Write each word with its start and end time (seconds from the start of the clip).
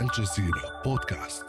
الجزيرة 0.00 0.82
بودكاست 0.84 1.44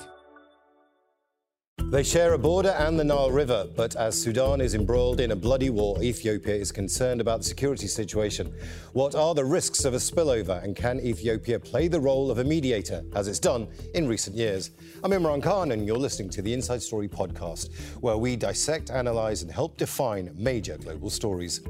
They 1.92 2.04
share 2.04 2.34
a 2.34 2.38
border 2.38 2.70
and 2.70 3.00
the 3.00 3.04
Nile 3.04 3.32
River, 3.32 3.66
but 3.76 3.96
as 3.96 4.22
Sudan 4.22 4.62
is 4.62 4.76
embroiled 4.76 5.20
in 5.20 5.32
a 5.32 5.36
bloody 5.36 5.72
war, 5.72 6.00
Ethiopia 6.04 6.54
is 6.54 6.72
concerned 6.72 7.20
about 7.20 7.40
the 7.40 7.46
security 7.46 7.88
situation. 7.88 8.54
What 8.94 9.16
are 9.16 9.34
the 9.34 9.46
risks 9.46 9.86
of 9.86 9.96
a 9.96 9.98
spillover, 9.98 10.64
and 10.64 10.76
can 10.76 11.00
Ethiopia 11.00 11.60
play 11.60 11.88
the 11.88 12.00
role 12.00 12.30
of 12.30 12.38
a 12.38 12.44
mediator, 12.44 13.04
as 13.16 13.28
it's 13.28 13.40
done 13.40 13.68
in 13.96 14.08
recent 14.08 14.36
years? 14.36 14.70
I'm 15.04 15.12
Imran 15.12 15.42
Khan, 15.42 15.72
and 15.72 15.88
you're 15.88 15.98
listening 15.98 16.30
to 16.32 16.44
the 16.44 16.54
Inside 16.54 16.84
Story 16.84 17.08
podcast, 17.08 17.74
where 18.02 18.18
we 18.18 18.36
dissect, 18.36 18.92
analyze, 18.92 19.42
and 19.42 19.52
help 19.52 19.78
define 19.78 20.36
major 20.38 20.78
global 20.78 21.10
stories. 21.10 21.62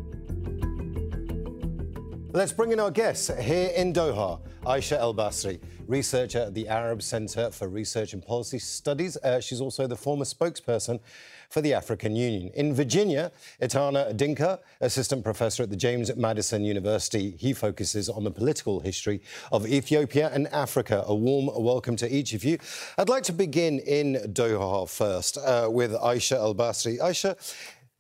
Let's 2.34 2.50
bring 2.52 2.72
in 2.72 2.80
our 2.80 2.90
guests 2.90 3.30
here 3.40 3.70
in 3.76 3.92
Doha, 3.92 4.40
Aicha 4.66 4.98
Elbasri, 4.98 5.60
researcher 5.86 6.40
at 6.40 6.54
the 6.54 6.66
Arab 6.66 7.00
Center 7.00 7.48
for 7.52 7.68
Research 7.68 8.12
and 8.12 8.26
Policy 8.26 8.58
Studies. 8.58 9.16
Uh, 9.18 9.40
she's 9.40 9.60
also 9.60 9.86
the 9.86 9.94
former 9.94 10.24
spokesperson 10.24 10.98
for 11.48 11.60
the 11.60 11.72
African 11.72 12.16
Union. 12.16 12.50
In 12.54 12.74
Virginia, 12.74 13.30
Etana 13.62 14.12
Dinka, 14.12 14.58
assistant 14.80 15.22
professor 15.22 15.62
at 15.62 15.70
the 15.70 15.76
James 15.76 16.14
Madison 16.16 16.64
University. 16.64 17.36
He 17.38 17.52
focuses 17.52 18.08
on 18.08 18.24
the 18.24 18.32
political 18.32 18.80
history 18.80 19.20
of 19.52 19.64
Ethiopia 19.64 20.28
and 20.34 20.48
Africa. 20.48 21.04
A 21.06 21.14
warm 21.14 21.48
welcome 21.54 21.94
to 21.94 22.12
each 22.12 22.34
of 22.34 22.42
you. 22.42 22.58
I'd 22.98 23.08
like 23.08 23.22
to 23.24 23.32
begin 23.32 23.78
in 23.78 24.14
Doha 24.32 24.88
first 24.88 25.38
uh, 25.38 25.68
with 25.70 25.92
Aisha 25.92 26.34
El 26.34 26.56
Basri. 26.56 26.98
Aicha, 26.98 27.36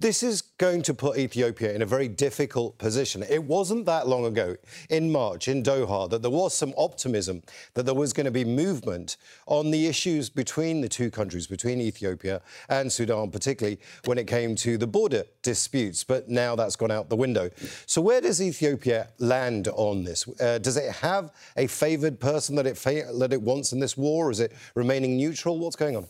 this 0.00 0.22
is 0.22 0.42
going 0.42 0.82
to 0.82 0.92
put 0.92 1.16
Ethiopia 1.16 1.72
in 1.72 1.80
a 1.80 1.86
very 1.86 2.08
difficult 2.08 2.76
position. 2.78 3.22
It 3.22 3.44
wasn't 3.44 3.86
that 3.86 4.08
long 4.08 4.26
ago, 4.26 4.56
in 4.90 5.10
March, 5.10 5.46
in 5.46 5.62
Doha, 5.62 6.10
that 6.10 6.20
there 6.20 6.30
was 6.30 6.52
some 6.52 6.74
optimism 6.76 7.42
that 7.74 7.86
there 7.86 7.94
was 7.94 8.12
going 8.12 8.24
to 8.24 8.32
be 8.32 8.44
movement 8.44 9.16
on 9.46 9.70
the 9.70 9.86
issues 9.86 10.28
between 10.28 10.80
the 10.80 10.88
two 10.88 11.10
countries, 11.10 11.46
between 11.46 11.80
Ethiopia 11.80 12.42
and 12.68 12.92
Sudan, 12.92 13.30
particularly 13.30 13.78
when 14.04 14.18
it 14.18 14.26
came 14.26 14.56
to 14.56 14.76
the 14.76 14.86
border 14.86 15.24
disputes. 15.42 16.02
But 16.02 16.28
now 16.28 16.56
that's 16.56 16.76
gone 16.76 16.90
out 16.90 17.08
the 17.08 17.16
window. 17.16 17.50
So, 17.86 18.02
where 18.02 18.20
does 18.20 18.42
Ethiopia 18.42 19.08
land 19.18 19.68
on 19.68 20.04
this? 20.04 20.28
Uh, 20.40 20.58
does 20.58 20.76
it 20.76 20.90
have 20.96 21.30
a 21.56 21.68
favoured 21.68 22.18
person 22.18 22.56
that 22.56 22.66
it, 22.66 22.76
that 23.18 23.32
it 23.32 23.40
wants 23.40 23.72
in 23.72 23.78
this 23.78 23.96
war? 23.96 24.30
Is 24.30 24.40
it 24.40 24.52
remaining 24.74 25.16
neutral? 25.16 25.58
What's 25.58 25.76
going 25.76 25.96
on? 25.96 26.08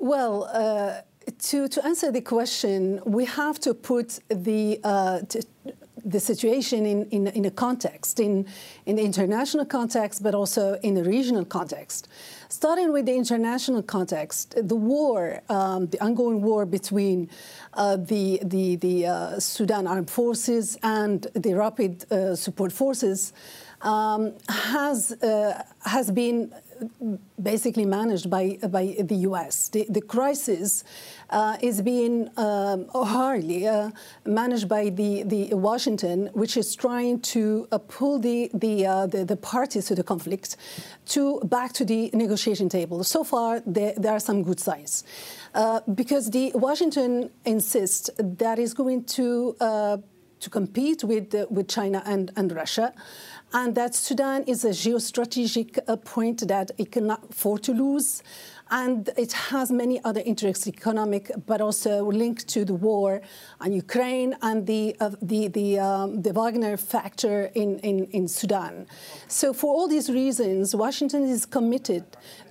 Well, 0.00 0.44
uh, 0.52 1.02
to, 1.38 1.68
to 1.68 1.84
answer 1.84 2.10
the 2.10 2.20
question, 2.20 3.00
we 3.04 3.24
have 3.24 3.58
to 3.60 3.74
put 3.74 4.20
the, 4.28 4.80
uh, 4.84 5.20
the 6.04 6.20
situation 6.20 6.86
in, 6.86 7.06
in, 7.10 7.26
in, 7.28 7.44
a 7.44 7.50
context, 7.50 8.20
in, 8.20 8.46
in 8.86 8.96
the 8.96 9.02
international 9.02 9.64
context, 9.64 10.22
but 10.22 10.34
also 10.34 10.78
in 10.82 10.94
the 10.94 11.04
regional 11.04 11.44
context. 11.44 12.08
Starting 12.48 12.92
with 12.92 13.06
the 13.06 13.14
international 13.14 13.82
context, 13.82 14.54
the 14.56 14.74
war, 14.76 15.40
um, 15.48 15.86
the 15.88 16.00
ongoing 16.02 16.42
war 16.42 16.66
between 16.66 17.28
uh, 17.74 17.96
the, 17.96 18.40
the, 18.42 18.76
the 18.76 19.06
uh, 19.06 19.38
Sudan 19.38 19.86
armed 19.86 20.10
forces 20.10 20.78
and 20.82 21.26
the 21.34 21.54
rapid 21.54 22.10
uh, 22.10 22.34
support 22.34 22.72
forces 22.72 23.32
um, 23.82 24.32
has, 24.48 25.12
uh, 25.22 25.62
has 25.84 26.10
been 26.10 26.52
basically 27.42 27.84
managed 27.84 28.28
by, 28.28 28.58
by 28.68 28.96
the 29.00 29.16
US. 29.28 29.68
The, 29.68 29.86
the 29.88 30.00
crisis 30.00 30.84
uh, 31.30 31.56
is 31.60 31.82
being 31.82 32.28
um, 32.36 32.86
hardly 32.92 33.66
uh, 33.66 33.90
managed 34.24 34.68
by 34.68 34.90
the, 34.90 35.22
the 35.24 35.54
Washington, 35.54 36.30
which 36.32 36.56
is 36.56 36.74
trying 36.74 37.20
to 37.20 37.68
uh, 37.72 37.78
pull 37.78 38.18
the, 38.18 38.50
the, 38.54 38.86
uh, 38.86 39.06
the, 39.06 39.24
the, 39.24 39.36
parties 39.36 39.86
to 39.86 39.94
the 39.94 40.02
conflict 40.02 40.56
to 41.06 41.40
back 41.44 41.72
to 41.72 41.84
the 41.84 42.10
negotiation 42.12 42.68
table. 42.68 43.02
So 43.04 43.24
far, 43.24 43.60
there, 43.66 43.94
there 43.96 44.12
are 44.12 44.20
some 44.20 44.42
good 44.42 44.60
signs. 44.60 45.04
Uh, 45.54 45.80
because 45.94 46.30
the 46.30 46.52
Washington 46.54 47.30
insists 47.44 48.10
that 48.18 48.58
is 48.58 48.74
going 48.74 49.04
to, 49.04 49.56
uh, 49.60 49.96
to 50.40 50.50
compete 50.50 51.04
with, 51.04 51.34
with 51.50 51.68
China 51.68 52.02
and, 52.06 52.32
and 52.36 52.52
Russia 52.52 52.92
and 53.52 53.74
that 53.74 53.94
Sudan 53.94 54.44
is 54.44 54.64
a 54.64 54.70
geostrategic 54.70 55.78
uh, 55.88 55.96
point 55.96 56.46
that 56.48 56.70
it 56.78 56.92
cannot 56.92 57.30
afford 57.30 57.62
to 57.64 57.72
lose. 57.72 58.22
And 58.72 59.10
it 59.16 59.32
has 59.32 59.72
many 59.72 60.00
other 60.04 60.22
interests, 60.24 60.68
economic, 60.68 61.32
but 61.44 61.60
also 61.60 62.04
linked 62.04 62.46
to 62.48 62.64
the 62.64 62.74
war 62.74 63.20
on 63.60 63.72
Ukraine 63.72 64.36
and 64.42 64.64
the, 64.64 64.94
uh, 65.00 65.10
the, 65.20 65.48
the, 65.48 65.80
um, 65.80 66.22
the, 66.22 66.32
Wagner 66.32 66.76
factor 66.76 67.50
in, 67.56 67.80
in, 67.80 68.04
in 68.12 68.28
Sudan. 68.28 68.86
So, 69.26 69.52
for 69.52 69.74
all 69.74 69.88
these 69.88 70.08
reasons, 70.08 70.76
Washington 70.76 71.24
is 71.24 71.46
committed 71.46 72.04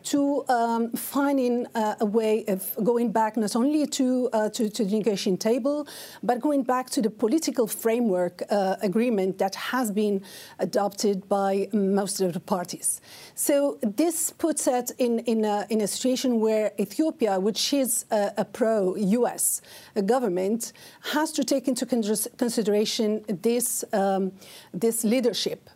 to 0.04 0.48
um, 0.48 0.92
finding 0.92 1.66
uh, 1.76 1.96
a 2.00 2.06
way 2.06 2.44
of 2.48 2.76
going 2.84 3.12
back 3.12 3.38
not 3.38 3.56
only 3.56 3.86
to, 3.86 4.30
uh, 4.34 4.50
to, 4.50 4.70
to, 4.70 4.84
the 4.86 4.98
negotiation 4.98 5.38
table, 5.38 5.88
but 6.24 6.40
going 6.40 6.64
back 6.64 6.90
to 6.90 7.02
the 7.02 7.10
political 7.10 7.68
framework 7.68 8.44
uh, 8.50 8.76
agreement 8.82 9.38
that 9.38 9.56
has 9.56 9.92
been 9.92 10.22
adopted 10.60 11.28
by 11.28 11.68
most 11.74 12.22
of 12.22 12.34
the 12.34 12.40
parties. 12.40 13.02
So 13.36 13.78
this 13.82 14.32
puts 14.32 14.68
it 14.68 14.92
in, 14.98 15.20
in, 15.20 15.46
a, 15.46 15.66
in 15.70 15.82
a 15.82 15.88
situation 15.88 16.40
where 16.40 16.72
Ethiopia, 16.80 17.40
which 17.40 17.74
is 17.74 18.06
a, 18.12 18.32
a 18.38 18.46
pro-US 18.46 19.62
government, 20.06 20.74
has 21.14 21.32
to 21.34 21.44
take 21.44 21.68
into 21.68 21.86
consideration 21.86 23.24
this, 23.42 23.84
um, 23.94 24.32
this 24.74 25.04
leadership 25.04 25.70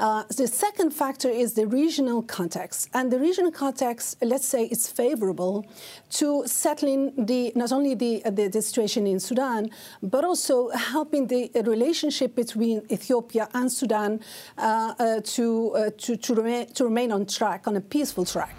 uh, 0.00 0.24
the 0.34 0.46
second 0.46 0.92
factor 0.92 1.28
is 1.28 1.52
the 1.52 1.66
regional 1.66 2.22
context. 2.22 2.88
And 2.94 3.12
the 3.12 3.20
regional 3.20 3.52
context, 3.52 4.16
let's 4.22 4.46
say, 4.46 4.64
is 4.64 4.88
favorable 4.88 5.66
to 6.12 6.44
settling 6.46 7.12
the, 7.26 7.52
not 7.54 7.70
only 7.70 7.94
the, 7.94 8.22
the, 8.24 8.48
the 8.48 8.62
situation 8.62 9.06
in 9.06 9.20
Sudan, 9.20 9.70
but 10.02 10.24
also 10.24 10.70
helping 10.70 11.26
the 11.26 11.50
relationship 11.66 12.34
between 12.34 12.82
Ethiopia 12.90 13.48
and 13.52 13.70
Sudan 13.70 14.20
uh, 14.56 14.94
uh, 14.98 15.20
to, 15.22 15.72
uh, 15.72 15.90
to, 15.98 16.16
to, 16.16 16.34
remain, 16.34 16.66
to 16.72 16.84
remain 16.84 17.12
on 17.12 17.26
track, 17.26 17.68
on 17.68 17.76
a 17.76 17.80
peaceful 17.80 18.24
track. 18.24 18.56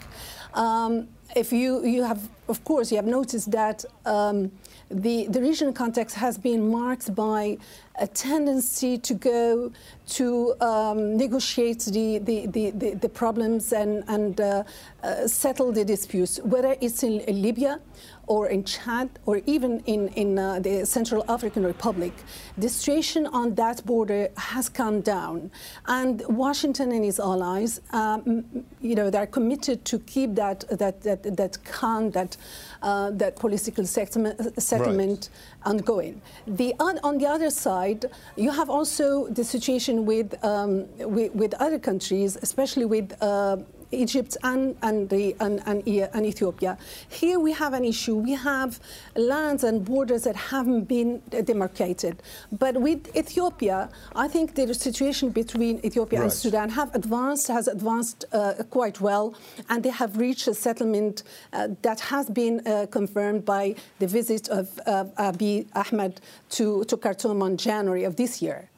Um, 0.54 1.08
if 1.36 1.52
you, 1.52 1.84
you 1.86 2.04
have, 2.04 2.22
of 2.52 2.64
course, 2.66 2.92
you 2.92 2.98
have 2.98 3.08
noticed 3.08 3.50
that 3.52 3.86
um, 4.06 4.52
the, 4.90 5.28
the 5.28 5.42
regional 5.42 5.74
context 5.74 6.18
has 6.18 6.38
been 6.38 6.70
marked 6.70 7.16
by 7.16 7.58
a 7.96 8.08
tendency 8.08 8.98
to 8.98 9.14
go 9.14 9.72
to 10.08 10.54
um, 10.62 11.16
negotiate 11.18 11.80
the, 11.80 12.18
the, 12.20 12.48
the, 12.48 12.94
the, 12.96 13.10
problems 13.10 13.72
and, 13.74 14.04
and 14.08 14.42
uh, 14.42 14.64
uh, 15.04 15.28
settle 15.28 15.72
the 15.72 15.86
disputes, 15.86 16.40
whether 16.44 16.76
it's 16.82 17.04
in 17.04 17.24
Libya 17.42 17.80
or 18.28 18.48
in 18.48 18.64
Chad 18.64 19.10
or 19.26 19.42
even 19.46 19.80
in, 19.82 20.08
in 20.10 20.40
uh, 20.40 20.60
the 20.60 20.86
Central 20.86 21.24
African 21.30 21.66
Republic. 21.66 22.14
The 22.58 22.70
situation 22.70 23.28
on 23.28 23.56
that 23.56 23.86
border 23.86 24.30
has 24.38 24.70
come 24.70 25.02
down. 25.02 25.52
And 25.86 26.24
Washington 26.28 26.92
and 26.92 27.04
his 27.04 27.20
allies, 27.20 27.82
um, 27.92 28.46
you 28.80 28.96
know, 28.96 29.10
they're 29.10 29.28
committed 29.28 29.84
to 29.86 30.00
keep 30.00 30.36
that, 30.36 30.64
that, 30.70 31.02
that, 31.02 31.38
that 31.38 31.64
calm, 31.66 32.12
that, 32.12 32.38
uh, 32.82 33.12
that 33.12 33.36
political 33.36 33.86
settlement, 33.86 34.62
settlement 34.62 35.30
right. 35.30 35.70
ongoing. 35.72 36.22
The, 36.48 36.74
on, 36.80 37.00
on 37.04 37.18
the 37.18 37.28
other 37.28 37.50
side, 37.50 37.72
side, 37.82 38.12
you 38.36 38.52
have 38.52 38.70
also 38.70 39.28
the 39.40 39.44
situation 39.44 40.06
with, 40.06 40.30
um, 40.44 40.72
with, 41.16 41.32
with, 41.42 41.54
other 41.66 41.80
countries, 41.80 42.38
especially 42.42 42.86
with 42.86 43.08
uh, 43.22 43.58
Egypt 43.92 44.38
and, 44.44 44.76
and, 44.82 45.10
the, 45.10 45.36
and, 45.40 45.62
and, 45.66 45.88
and, 45.88 46.26
Ethiopia. 46.26 46.78
Here 47.10 47.40
we 47.40 47.52
have 47.54 47.74
an 47.74 47.86
issue. 47.86 48.16
We 48.16 48.34
have 48.34 48.80
lands 49.16 49.64
and 49.64 49.84
borders 49.84 50.24
that 50.24 50.36
haven't 50.36 50.86
been 50.86 51.22
demarcated. 51.44 52.22
But 52.52 52.80
with 52.82 53.16
Ethiopia, 53.16 53.90
I 54.16 54.28
think 54.28 54.56
the 54.56 54.74
situation 54.74 55.30
between 55.30 55.80
Ethiopia 55.86 56.20
right. 56.20 56.26
and 56.26 56.34
Sudan 56.34 56.70
have 56.70 56.94
advanced, 56.96 57.48
has 57.48 57.68
advanced 57.68 58.26
uh, 58.32 58.54
quite 58.70 59.02
well, 59.02 59.36
and 59.70 59.84
they 59.84 59.90
have 59.90 60.18
reached 60.18 60.48
a 60.48 60.54
settlement 60.54 61.24
uh, 61.54 61.70
that 61.82 62.00
has 62.00 62.30
been 62.30 62.66
uh, 62.66 62.88
confirmed 62.90 63.46
by 63.46 63.76
the 64.00 64.08
visit 64.08 64.50
of 64.50 64.70
Abiy 64.88 65.68
Ahmed 65.76 66.22
to, 66.52 66.84
to 66.86 66.98
Khartoum 66.98 67.42
on 67.42 67.58
January 67.58 68.04
of 68.04 68.16
this 68.16 68.42
year. 68.42 68.71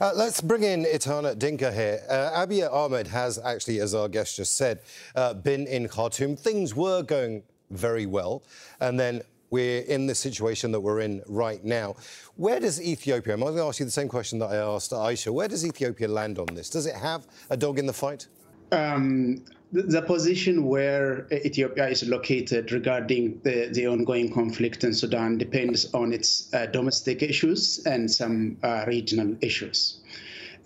Uh, 0.00 0.12
let's 0.14 0.40
bring 0.40 0.62
in 0.62 0.86
Etana 0.86 1.34
Dinka 1.34 1.72
here. 1.72 2.00
Uh, 2.08 2.46
Abiy 2.46 2.70
Ahmed 2.70 3.06
has 3.08 3.38
actually, 3.38 3.80
as 3.80 3.94
our 3.94 4.08
guest 4.08 4.36
just 4.36 4.56
said, 4.56 4.80
uh, 5.14 5.34
been 5.34 5.66
in 5.66 5.88
Khartoum. 5.88 6.36
Things 6.36 6.74
were 6.74 7.02
going 7.02 7.42
very 7.70 8.06
well, 8.06 8.42
and 8.80 8.98
then 8.98 9.22
we're 9.50 9.82
in 9.82 10.06
the 10.06 10.14
situation 10.14 10.72
that 10.72 10.80
we're 10.80 11.00
in 11.00 11.22
right 11.26 11.64
now. 11.64 11.94
Where 12.36 12.60
does 12.60 12.80
Ethiopia, 12.80 13.34
I'm 13.34 13.40
going 13.40 13.56
to 13.56 13.62
ask 13.62 13.80
you 13.80 13.86
the 13.86 13.92
same 13.92 14.08
question 14.08 14.38
that 14.40 14.50
I 14.50 14.56
asked 14.56 14.90
Aicha, 14.92 15.32
where 15.32 15.48
does 15.48 15.64
Ethiopia 15.64 16.08
land 16.08 16.38
on 16.38 16.46
this? 16.54 16.68
Does 16.68 16.86
it 16.86 16.94
have 16.94 17.26
a 17.50 17.56
dog 17.56 17.78
in 17.78 17.86
the 17.86 17.92
fight? 17.92 18.26
Um, 18.72 19.44
the 19.84 20.02
position 20.02 20.64
where 20.64 21.26
Ethiopia 21.30 21.88
is 21.88 22.08
located 22.08 22.72
regarding 22.72 23.40
the, 23.42 23.68
the 23.72 23.86
ongoing 23.86 24.32
conflict 24.32 24.84
in 24.84 24.94
Sudan 24.94 25.36
depends 25.36 25.92
on 25.92 26.12
its 26.12 26.52
uh, 26.54 26.66
domestic 26.66 27.22
issues 27.22 27.84
and 27.84 28.10
some 28.10 28.56
uh, 28.62 28.84
regional 28.86 29.36
issues. 29.42 29.98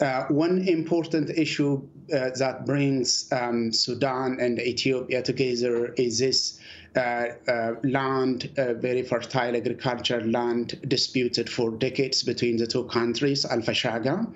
Uh, 0.00 0.24
one 0.28 0.66
important 0.66 1.28
issue 1.30 1.82
uh, 2.14 2.30
that 2.36 2.64
brings 2.64 3.30
um, 3.32 3.72
Sudan 3.72 4.38
and 4.40 4.58
Ethiopia 4.58 5.22
together 5.22 5.92
is 5.94 6.18
this 6.20 6.58
uh, 6.96 7.26
uh, 7.46 7.74
land, 7.84 8.50
very 8.56 9.02
fertile 9.02 9.54
agricultural 9.54 10.26
land, 10.26 10.80
disputed 10.88 11.50
for 11.50 11.70
decades 11.72 12.22
between 12.22 12.56
the 12.56 12.66
two 12.66 12.84
countries, 12.84 13.44
Al 13.44 13.58
Fashaga, 13.60 14.26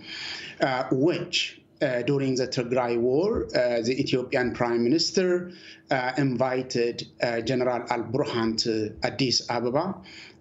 which 0.93 1.61
uh, 1.85 2.03
during 2.03 2.35
the 2.35 2.49
Tigray 2.49 2.99
War, 2.99 3.45
uh, 3.45 3.83
the 3.83 3.95
Ethiopian 4.01 4.55
Prime 4.55 4.83
Minister 4.83 5.53
uh, 5.91 6.13
invited 6.17 7.07
General 7.45 7.85
Al 7.91 8.05
Burhan 8.05 8.57
to 8.63 8.97
Addis 9.03 9.49
Ababa. 9.51 9.95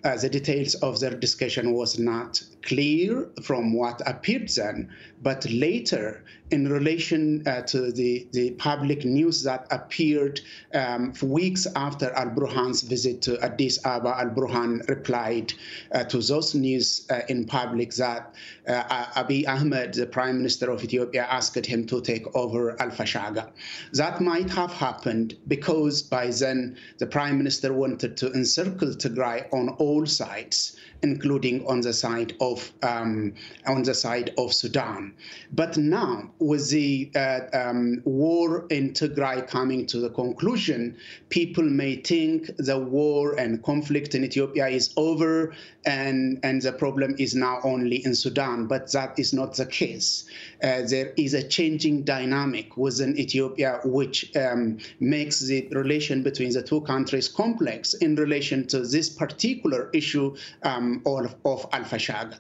The 0.04 0.30
details 0.30 0.76
of 0.76 1.00
their 1.00 1.16
discussion 1.16 1.74
was 1.74 1.98
not 1.98 2.42
clear 2.62 3.30
from 3.42 3.74
what 3.74 4.02
appeared 4.06 4.50
then, 4.50 4.90
but 5.22 5.50
later, 5.50 6.24
in 6.52 6.68
relation 6.68 7.46
uh, 7.48 7.62
to 7.62 7.92
the, 7.92 8.28
the 8.32 8.52
public 8.52 9.06
news 9.06 9.44
that 9.44 9.66
appeared 9.72 10.40
um, 10.74 11.14
weeks 11.22 11.66
after 11.76 12.12
Al 12.12 12.30
Burhan's 12.30 12.82
visit 12.82 13.22
to 13.24 13.40
Addis 13.44 13.80
Ababa, 13.86 14.20
Al 14.20 14.30
Burhan 14.30 14.88
replied 14.88 15.54
uh, 15.92 16.04
to 16.04 16.20
those 16.20 16.54
news 16.54 17.08
uh, 17.10 17.22
in 17.28 17.46
public 17.46 17.92
that 17.96 18.36
uh, 18.68 19.24
Abiy 19.24 19.48
Ahmed, 19.48 19.94
the 19.94 20.06
Prime 20.06 20.38
Minister 20.38 20.70
of 20.70 20.84
Ethiopia, 20.84 21.26
asked 21.30 21.66
him 21.66 21.86
to 21.88 22.02
take 22.02 22.26
over 22.36 22.80
Al 22.82 22.90
Fashaga. 22.90 23.50
That 23.94 24.22
might 24.22 24.50
have 24.52 24.72
happened 24.72 25.36
because 25.48 26.04
by 26.04 26.28
then 26.28 26.78
the 27.00 27.08
Prime 27.08 27.38
Minister 27.38 27.74
wanted 27.74 28.16
to 28.18 28.32
encircle 28.34 28.90
Tigray 28.90 29.52
on 29.54 29.70
all 29.70 29.93
sides 30.06 30.76
including 31.04 31.68
on 31.68 31.82
the 31.82 31.94
side 31.94 32.34
of 32.40 32.72
um, 32.82 33.34
on 33.68 33.84
the 33.84 33.94
side 33.94 34.34
of 34.38 34.54
Sudan. 34.54 35.14
But 35.52 35.78
now, 35.78 36.32
with 36.40 36.70
the 36.70 37.12
uh, 37.16 37.42
um, 37.54 38.02
war 38.06 38.66
in 38.70 38.94
Tigray 38.94 39.48
coming 39.48 39.86
to 39.88 40.00
the 40.00 40.10
conclusion, 40.10 40.98
people 41.30 41.66
may 41.66 41.98
think 41.98 42.50
the 42.58 42.80
war 42.80 43.38
and 43.38 43.62
conflict 43.62 44.16
in 44.16 44.24
Ethiopia 44.24 44.68
is 44.68 44.94
over, 44.96 45.54
and 45.86 46.40
and 46.44 46.62
the 46.62 46.72
problem 46.72 47.16
is 47.20 47.36
now 47.36 47.60
only 47.64 47.98
in 48.06 48.16
Sudan. 48.16 48.68
But 48.68 48.92
that 48.94 49.20
is 49.20 49.34
not 49.34 49.56
the 49.56 49.66
case. 49.66 50.26
Uh, 50.64 50.84
there 50.88 51.14
is 51.18 51.34
a 51.34 51.44
changing 51.44 52.04
dynamic 52.04 52.78
within 52.78 53.20
Ethiopia, 53.20 53.82
which 53.84 54.34
um, 54.38 54.78
makes 55.00 55.40
the 55.42 55.68
relation 55.72 56.24
between 56.24 56.54
the 56.54 56.64
two 56.64 56.82
countries 56.82 57.28
complex 57.28 57.94
in 57.94 58.16
relation 58.16 58.66
to 58.68 58.80
this 58.80 59.10
particular 59.10 59.90
issue 59.94 60.36
um, 60.64 60.93
of, 61.06 61.36
of 61.46 61.68
Al 61.72 61.84
Fashaga. 61.84 62.40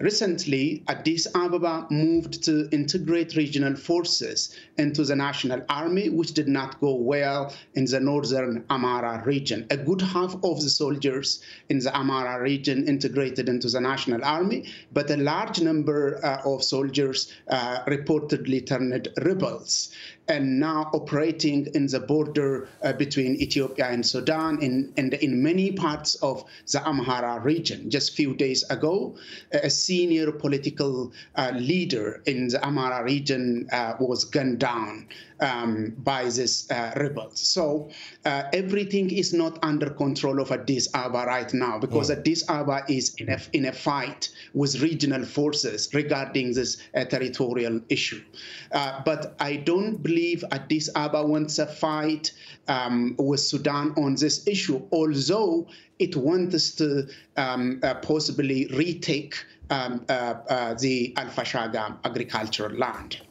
Recently, 0.00 0.82
Addis 0.88 1.26
Ababa 1.34 1.86
moved 1.90 2.42
to 2.44 2.68
integrate 2.70 3.36
regional 3.36 3.76
forces 3.76 4.56
into 4.78 5.04
the 5.04 5.16
national 5.16 5.62
army, 5.68 6.08
which 6.08 6.32
did 6.32 6.48
not 6.48 6.80
go 6.80 6.94
well 6.94 7.54
in 7.74 7.84
the 7.84 8.00
northern 8.00 8.64
Amhara 8.70 9.24
region. 9.26 9.66
A 9.70 9.76
good 9.76 10.00
half 10.00 10.34
of 10.42 10.60
the 10.60 10.70
soldiers 10.70 11.42
in 11.68 11.78
the 11.78 11.90
Amhara 11.90 12.40
region 12.40 12.88
integrated 12.88 13.48
into 13.48 13.68
the 13.68 13.80
national 13.80 14.24
army, 14.24 14.66
but 14.92 15.10
a 15.10 15.16
large 15.16 15.60
number 15.60 16.24
uh, 16.24 16.42
of 16.44 16.62
soldiers 16.62 17.32
uh, 17.48 17.84
reportedly 17.86 18.64
turned 18.64 19.08
rebels 19.22 19.92
and 20.28 20.60
now 20.60 20.90
operating 20.92 21.66
in 21.74 21.86
the 21.86 22.00
border 22.00 22.68
uh, 22.82 22.92
between 22.92 23.36
Ethiopia 23.36 23.86
and 23.86 24.04
Sudan 24.04 24.62
in, 24.62 24.92
and 24.96 25.14
in 25.14 25.42
many 25.42 25.72
parts 25.72 26.14
of 26.16 26.44
the 26.70 26.78
Amhara 26.78 27.42
region. 27.42 27.90
Just 27.90 28.12
a 28.12 28.14
few 28.14 28.34
days 28.34 28.62
ago, 28.70 29.16
a 29.52 29.70
senior 29.70 30.32
political 30.32 31.12
uh, 31.34 31.52
leader 31.54 32.22
in 32.26 32.48
the 32.48 32.58
Amhara 32.58 33.04
region 33.04 33.68
uh, 33.72 33.94
was 33.98 34.24
gunned 34.24 34.58
down 34.58 35.08
um, 35.42 35.92
by 35.98 36.24
these 36.24 36.70
uh, 36.70 36.92
rebels. 36.96 37.40
So 37.40 37.90
uh, 38.24 38.44
everything 38.52 39.10
is 39.10 39.32
not 39.32 39.58
under 39.62 39.90
control 39.90 40.40
of 40.40 40.52
Addis 40.52 40.88
Ababa 40.94 41.26
right 41.26 41.52
now 41.52 41.78
because 41.78 42.10
mm. 42.10 42.18
Addis 42.18 42.48
Ababa 42.48 42.84
is 42.88 43.14
in 43.16 43.28
a, 43.28 43.40
in 43.52 43.66
a 43.66 43.72
fight 43.72 44.30
with 44.54 44.80
regional 44.80 45.24
forces 45.24 45.92
regarding 45.92 46.54
this 46.54 46.82
uh, 46.94 47.04
territorial 47.04 47.80
issue. 47.88 48.22
Uh, 48.70 49.02
but 49.04 49.34
I 49.40 49.56
don't 49.56 50.02
believe 50.12 50.44
Addis 50.50 50.90
Ababa 50.94 51.26
wants 51.26 51.58
a 51.58 51.66
fight 51.66 52.32
um, 52.68 53.14
with 53.18 53.40
Sudan 53.40 53.94
on 53.96 54.14
this 54.14 54.46
issue, 54.46 54.82
although 54.92 55.66
it 55.98 56.14
wants 56.16 56.74
to 56.74 57.08
um, 57.36 57.80
uh, 57.82 57.94
possibly 57.94 58.66
retake 58.66 59.34
um, 59.70 60.04
uh, 60.08 60.74
the 60.74 61.14
Al 61.16 61.30
Fashaga 61.36 61.96
agricultural 62.04 62.72
land. 62.76 63.22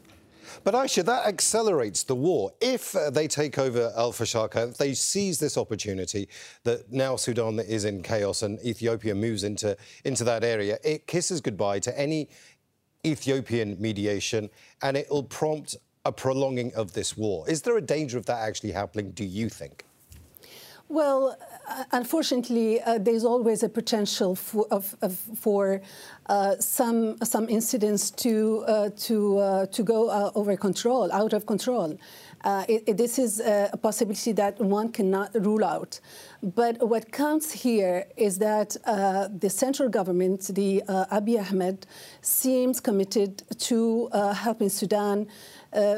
But 0.63 0.73
Aicha, 0.73 1.05
that 1.05 1.27
accelerates 1.27 2.03
the 2.03 2.15
war. 2.15 2.51
If 2.59 2.95
uh, 2.95 3.09
they 3.11 3.27
take 3.27 3.57
over 3.59 3.93
Al 3.95 4.11
Fashaga, 4.11 4.69
if 4.69 4.77
they 4.77 4.93
seize 4.93 5.39
this 5.39 5.57
opportunity 5.57 6.29
that 6.63 6.91
now 6.91 7.15
Sudan 7.15 7.59
is 7.59 7.85
in 7.85 8.01
chaos 8.01 8.41
and 8.41 8.59
Ethiopia 8.65 9.13
moves 9.13 9.43
into, 9.43 9.77
into 10.03 10.23
that 10.23 10.43
area, 10.43 10.77
it 10.83 11.05
kisses 11.05 11.41
goodbye 11.41 11.79
to 11.79 11.99
any 11.99 12.29
Ethiopian 13.05 13.77
mediation 13.79 14.49
and 14.81 14.97
it 14.97 15.07
will 15.09 15.23
prompt 15.23 15.75
a 16.05 16.11
prolonging 16.11 16.73
of 16.75 16.93
this 16.93 17.15
war. 17.15 17.49
Is 17.49 17.61
there 17.61 17.77
a 17.77 17.81
danger 17.81 18.17
of 18.17 18.25
that 18.25 18.39
actually 18.39 18.71
happening, 18.71 19.11
do 19.11 19.25
you 19.25 19.49
think? 19.49 19.85
Well, 20.91 21.37
uh, 21.69 21.85
unfortunately, 21.93 22.81
uh, 22.81 22.97
there's 22.97 23.23
always 23.23 23.63
a 23.63 23.69
potential 23.69 24.35
for, 24.35 24.67
of, 24.71 24.93
of, 25.01 25.17
for 25.37 25.81
uh, 26.25 26.57
some 26.59 27.17
some 27.23 27.47
incidents 27.47 28.11
to 28.11 28.65
uh, 28.67 28.89
to 28.97 29.37
uh, 29.37 29.65
to 29.67 29.83
go 29.83 30.09
uh, 30.09 30.31
over 30.35 30.57
control, 30.57 31.09
out 31.13 31.31
of 31.31 31.45
control. 31.45 31.97
It, 32.43 32.83
it, 32.87 32.97
this 32.97 33.19
is 33.19 33.39
a 33.39 33.77
possibility 33.81 34.33
that 34.33 34.59
one 34.59 34.91
cannot 34.91 35.29
rule 35.45 35.63
out. 35.63 36.01
But 36.41 36.85
what 36.85 37.11
counts 37.11 37.51
here 37.51 38.07
is 38.17 38.39
that 38.39 38.69
the 39.39 39.49
central 39.49 39.89
government, 39.89 40.47
the 40.47 40.81
Abiy 40.89 41.39
Ahmed, 41.39 41.85
seems 42.21 42.79
committed 42.79 43.43
to 43.59 44.09
helping 44.33 44.69
Sudan 44.69 45.27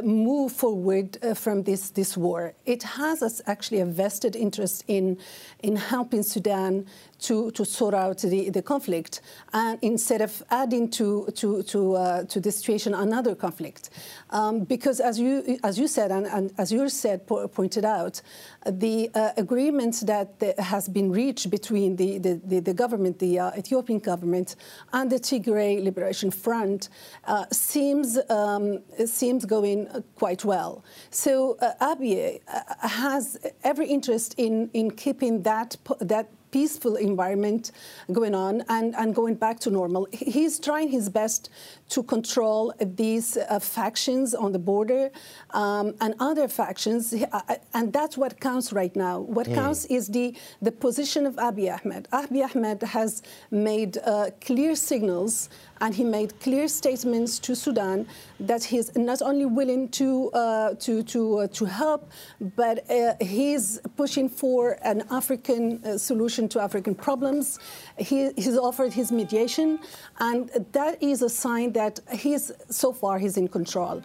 move 0.03 0.51
forward 0.51 1.17
uh, 1.21 1.33
from 1.33 1.63
this, 1.63 1.89
this 1.91 2.15
war. 2.15 2.53
It 2.65 2.83
has 2.83 3.41
actually 3.47 3.79
a 3.79 3.85
vested 3.85 4.35
interest 4.35 4.83
in, 4.87 5.17
in 5.61 5.75
helping 5.75 6.23
Sudan 6.23 6.85
to, 7.23 7.51
to 7.51 7.65
sort 7.65 7.93
out 7.93 8.17
the, 8.19 8.49
the 8.49 8.61
conflict 8.61 9.21
and 9.53 9.79
instead 9.81 10.21
of 10.21 10.43
adding 10.49 10.89
to, 10.91 11.29
to, 11.35 11.63
to, 11.63 11.95
uh, 11.95 12.23
to 12.25 12.39
the 12.39 12.51
situation 12.51 12.93
another 12.93 13.33
conflict. 13.33 13.89
Um, 14.29 14.65
because 14.65 14.99
as 14.99 15.19
you, 15.19 15.57
as 15.63 15.79
you 15.79 15.87
said, 15.87 16.11
and, 16.11 16.27
and 16.27 16.53
as 16.57 16.71
you 16.71 16.89
said, 16.89 17.25
po 17.25 17.47
pointed 17.47 17.85
out, 17.85 18.21
the 18.65 19.09
uh, 19.13 19.31
agreement 19.37 20.03
that 20.05 20.55
has 20.59 20.89
been 20.89 21.11
reached 21.11 21.49
between 21.49 21.95
the, 21.95 22.17
the, 22.17 22.41
the, 22.43 22.59
the 22.59 22.73
government, 22.73 23.19
the 23.19 23.39
uh, 23.39 23.51
Ethiopian 23.57 23.99
government, 23.99 24.55
and 24.91 25.09
the 25.09 25.19
Tigray 25.19 25.83
Liberation 25.83 26.29
Front 26.29 26.89
uh, 27.25 27.45
seems, 27.51 28.17
um, 28.29 28.79
seems 29.05 29.45
going 29.63 30.03
quite 30.15 30.43
well. 30.45 30.83
So 31.09 31.57
uh, 31.61 31.95
Abiy 31.95 32.41
uh, 32.47 32.87
has 32.87 33.37
every 33.63 33.87
interest 33.87 34.35
in, 34.37 34.69
in 34.73 34.91
keeping 34.91 35.43
that, 35.43 35.77
that 35.99 36.27
peaceful 36.51 36.95
environment 36.97 37.71
going 38.11 38.35
on 38.35 38.63
and, 38.69 38.93
and 38.95 39.15
going 39.15 39.33
back 39.33 39.59
to 39.59 39.71
normal. 39.71 40.07
He's 40.11 40.59
trying 40.59 40.89
his 40.89 41.09
best 41.09 41.49
to 41.89 42.03
control 42.03 42.73
these 42.79 43.37
uh, 43.37 43.59
factions 43.59 44.35
on 44.35 44.51
the 44.51 44.59
border 44.59 45.09
um, 45.51 45.95
and 45.99 46.13
other 46.19 46.47
factions, 46.47 47.13
uh, 47.13 47.55
and 47.73 47.91
that's 47.91 48.15
what 48.17 48.39
counts 48.39 48.71
right 48.71 48.95
now. 48.95 49.15
What 49.37 49.47
mm. 49.47 49.55
counts 49.55 49.85
is 49.85 50.07
the, 50.07 50.35
the 50.61 50.71
position 50.71 51.25
of 51.25 51.33
Abiy 51.37 51.69
Ahmed. 51.75 52.07
Abiy 52.13 52.43
Ahmed 52.47 52.83
has 52.83 53.23
made 53.49 53.97
uh, 53.97 54.29
clear 54.39 54.75
signals 54.75 55.49
and 55.83 55.93
he 55.93 56.03
made 56.05 56.39
clear 56.39 56.67
statements 56.69 57.37
to 57.39 57.53
Sudan 57.55 58.07
that 58.39 58.63
he's 58.63 58.95
not 58.95 59.21
only 59.21 59.45
willing 59.45 59.89
to 59.89 60.31
uh, 60.31 60.75
to 60.85 61.03
to 61.03 61.21
uh, 61.39 61.47
to 61.47 61.65
help, 61.65 62.09
but 62.55 62.75
uh, 62.89 63.15
he's 63.19 63.65
pushing 63.97 64.29
for 64.29 64.77
an 64.91 65.03
African 65.11 65.63
uh, 65.83 65.97
solution 65.97 66.47
to 66.53 66.61
African 66.61 66.95
problems. 66.95 67.59
He, 67.97 68.31
he's 68.37 68.57
offered 68.57 68.93
his 68.93 69.11
mediation, 69.11 69.79
and 70.19 70.49
that 70.71 71.03
is 71.03 71.21
a 71.21 71.29
sign 71.29 71.73
that 71.73 71.99
he's 72.13 72.45
so 72.69 72.93
far 72.93 73.19
he's 73.19 73.37
in 73.37 73.47
control. 73.47 74.01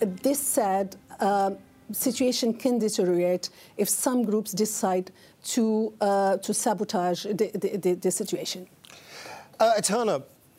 This 0.00 0.40
said. 0.40 0.96
Uh, 1.20 1.50
situation 1.92 2.52
can 2.52 2.80
deteriorate 2.80 3.48
if 3.76 3.88
some 3.88 4.24
groups 4.24 4.50
decide 4.50 5.12
to 5.44 5.92
uh, 6.00 6.36
to 6.38 6.52
sabotage 6.52 7.22
the, 7.22 7.46
the, 7.82 7.94
the 7.94 8.10
situation. 8.10 8.66
Uh, 9.60 9.80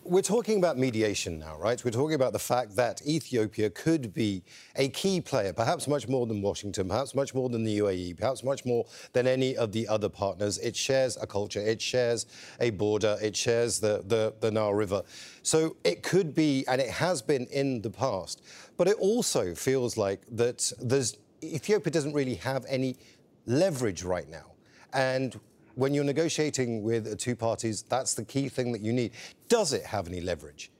we're 0.08 0.22
talking 0.22 0.58
about 0.58 0.78
mediation 0.78 1.38
now, 1.38 1.58
right? 1.58 1.84
We're 1.84 1.92
talking 1.92 2.16
about 2.16 2.34
the 2.34 2.40
fact 2.40 2.76
that 2.78 3.02
Ethiopia 3.06 3.70
could 3.70 4.14
be 4.14 4.44
a 4.76 4.88
key 4.90 5.20
player, 5.22 5.54
perhaps 5.54 5.88
much 5.88 6.08
more 6.08 6.26
than 6.26 6.42
Washington, 6.42 6.88
perhaps 6.88 7.14
much 7.14 7.36
more 7.36 7.50
than 7.50 7.64
the 7.64 7.80
UAE, 7.80 8.18
perhaps 8.18 8.44
much 8.44 8.66
more 8.66 8.86
than 9.14 9.28
any 9.28 9.58
of 9.58 9.72
the 9.72 9.88
other 9.88 10.10
partners. 10.10 10.58
It 10.60 10.76
shares 10.76 11.18
a 11.22 11.28
culture, 11.28 11.60
it 11.60 11.82
shares 11.82 12.26
a 12.60 12.70
border, 12.70 13.18
it 13.22 13.36
shares 13.36 13.80
the, 13.80 14.04
the, 14.08 14.34
the 14.40 14.50
Nile 14.50 14.74
River. 14.74 15.04
So 15.44 15.76
it 15.84 16.04
could 16.04 16.34
be, 16.34 16.66
and 16.68 16.80
it 16.80 16.90
has 16.90 17.22
been 17.22 17.46
in 17.48 17.82
the 17.82 17.90
past, 17.90 18.42
but 18.78 18.88
it 18.88 18.96
also 18.98 19.54
feels 19.54 19.98
like 19.98 20.22
that 20.32 20.72
there's 20.80 21.18
Ethiopia 21.44 21.92
doesn't 21.92 22.14
really 22.14 22.36
have 22.36 22.66
any 22.68 22.98
leverage 23.46 24.04
right 24.04 24.30
now. 24.30 24.54
And 24.94 25.40
when 25.78 25.94
you're 25.94 26.04
negotiating 26.04 26.82
with 26.82 27.18
two 27.20 27.36
parties, 27.36 27.84
that's 27.84 28.16
the 28.16 28.26
key 28.26 28.50
thing 28.50 28.72
that 28.72 28.82
you 28.82 28.92
need. 28.92 29.12
Does 29.48 29.74
it 29.74 29.86
have 29.86 30.08
any 30.08 30.22
leverage? 30.22 30.72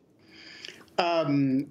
Um, 0.98 1.68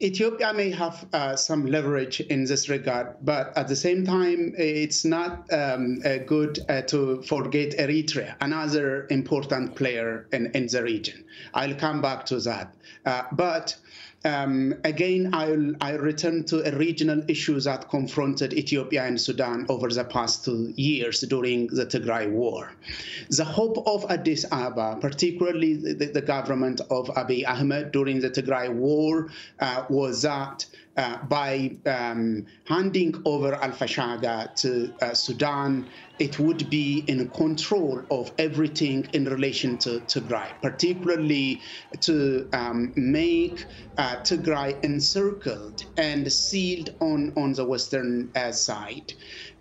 Ethiopia 0.00 0.52
may 0.52 0.70
have 0.70 1.06
uh, 1.12 1.34
some 1.36 1.66
leverage 1.66 2.20
in 2.20 2.44
this 2.44 2.68
regard, 2.68 3.16
but 3.22 3.56
at 3.56 3.66
the 3.66 3.76
same 3.76 4.04
time, 4.04 4.54
it's 4.56 5.04
not 5.04 5.52
um, 5.52 6.00
uh, 6.04 6.18
good 6.18 6.60
uh, 6.68 6.82
to 6.82 7.22
forget 7.22 7.76
Eritrea, 7.78 8.36
another 8.40 9.06
important 9.10 9.74
player 9.74 10.28
in, 10.32 10.46
in 10.54 10.66
the 10.66 10.82
region. 10.82 11.24
I'll 11.54 11.74
come 11.74 12.00
back 12.00 12.24
to 12.26 12.40
that. 12.40 12.74
Uh, 13.04 13.22
but 13.32 13.76
um, 14.24 14.74
again, 14.84 15.30
I'll, 15.32 15.74
I'll 15.80 15.98
return 15.98 16.44
to 16.44 16.66
a 16.66 16.76
regional 16.76 17.22
issue 17.28 17.58
that 17.60 17.88
confronted 17.90 18.52
Ethiopia 18.52 19.04
and 19.04 19.20
Sudan 19.20 19.66
over 19.68 19.88
the 19.88 20.04
past 20.04 20.44
two 20.44 20.72
years 20.76 21.20
during 21.22 21.66
the 21.66 21.86
Tigray 21.86 22.30
war. 22.30 22.72
The 23.30 23.44
hope 23.44 23.82
of 23.86 24.08
Addis 24.10 24.44
Ababa, 24.44 24.98
particularly 25.00 25.74
the, 25.74 26.06
the 26.06 26.22
government 26.22 26.80
of 26.90 27.08
Abiy 27.08 27.46
Ahmed 27.48 27.90
during 27.92 28.20
the 28.20 28.30
Tigray 28.30 28.72
war, 28.72 29.30
uh, 29.58 29.86
was 29.88 30.22
that 30.22 30.66
uh, 30.96 31.18
by 31.24 31.76
um, 31.86 32.46
handing 32.66 33.14
over 33.24 33.54
Al 33.54 33.70
Fashaga 33.70 34.54
to 34.56 34.94
uh, 35.00 35.14
Sudan, 35.14 35.88
it 36.18 36.38
would 36.38 36.68
be 36.70 36.98
in 37.08 37.30
control 37.30 38.02
of 38.10 38.30
everything 38.38 39.06
in 39.12 39.24
relation 39.24 39.78
to 39.78 40.00
Tigray, 40.00 40.52
particularly 40.60 41.62
to 42.00 42.48
um, 42.52 42.92
make 42.96 43.66
uh, 43.96 44.16
Tigray 44.16 44.82
encircled 44.84 45.84
and 45.96 46.30
sealed 46.32 46.90
on, 47.00 47.32
on 47.36 47.52
the 47.54 47.64
western 47.64 48.30
uh, 48.34 48.52
side 48.52 49.12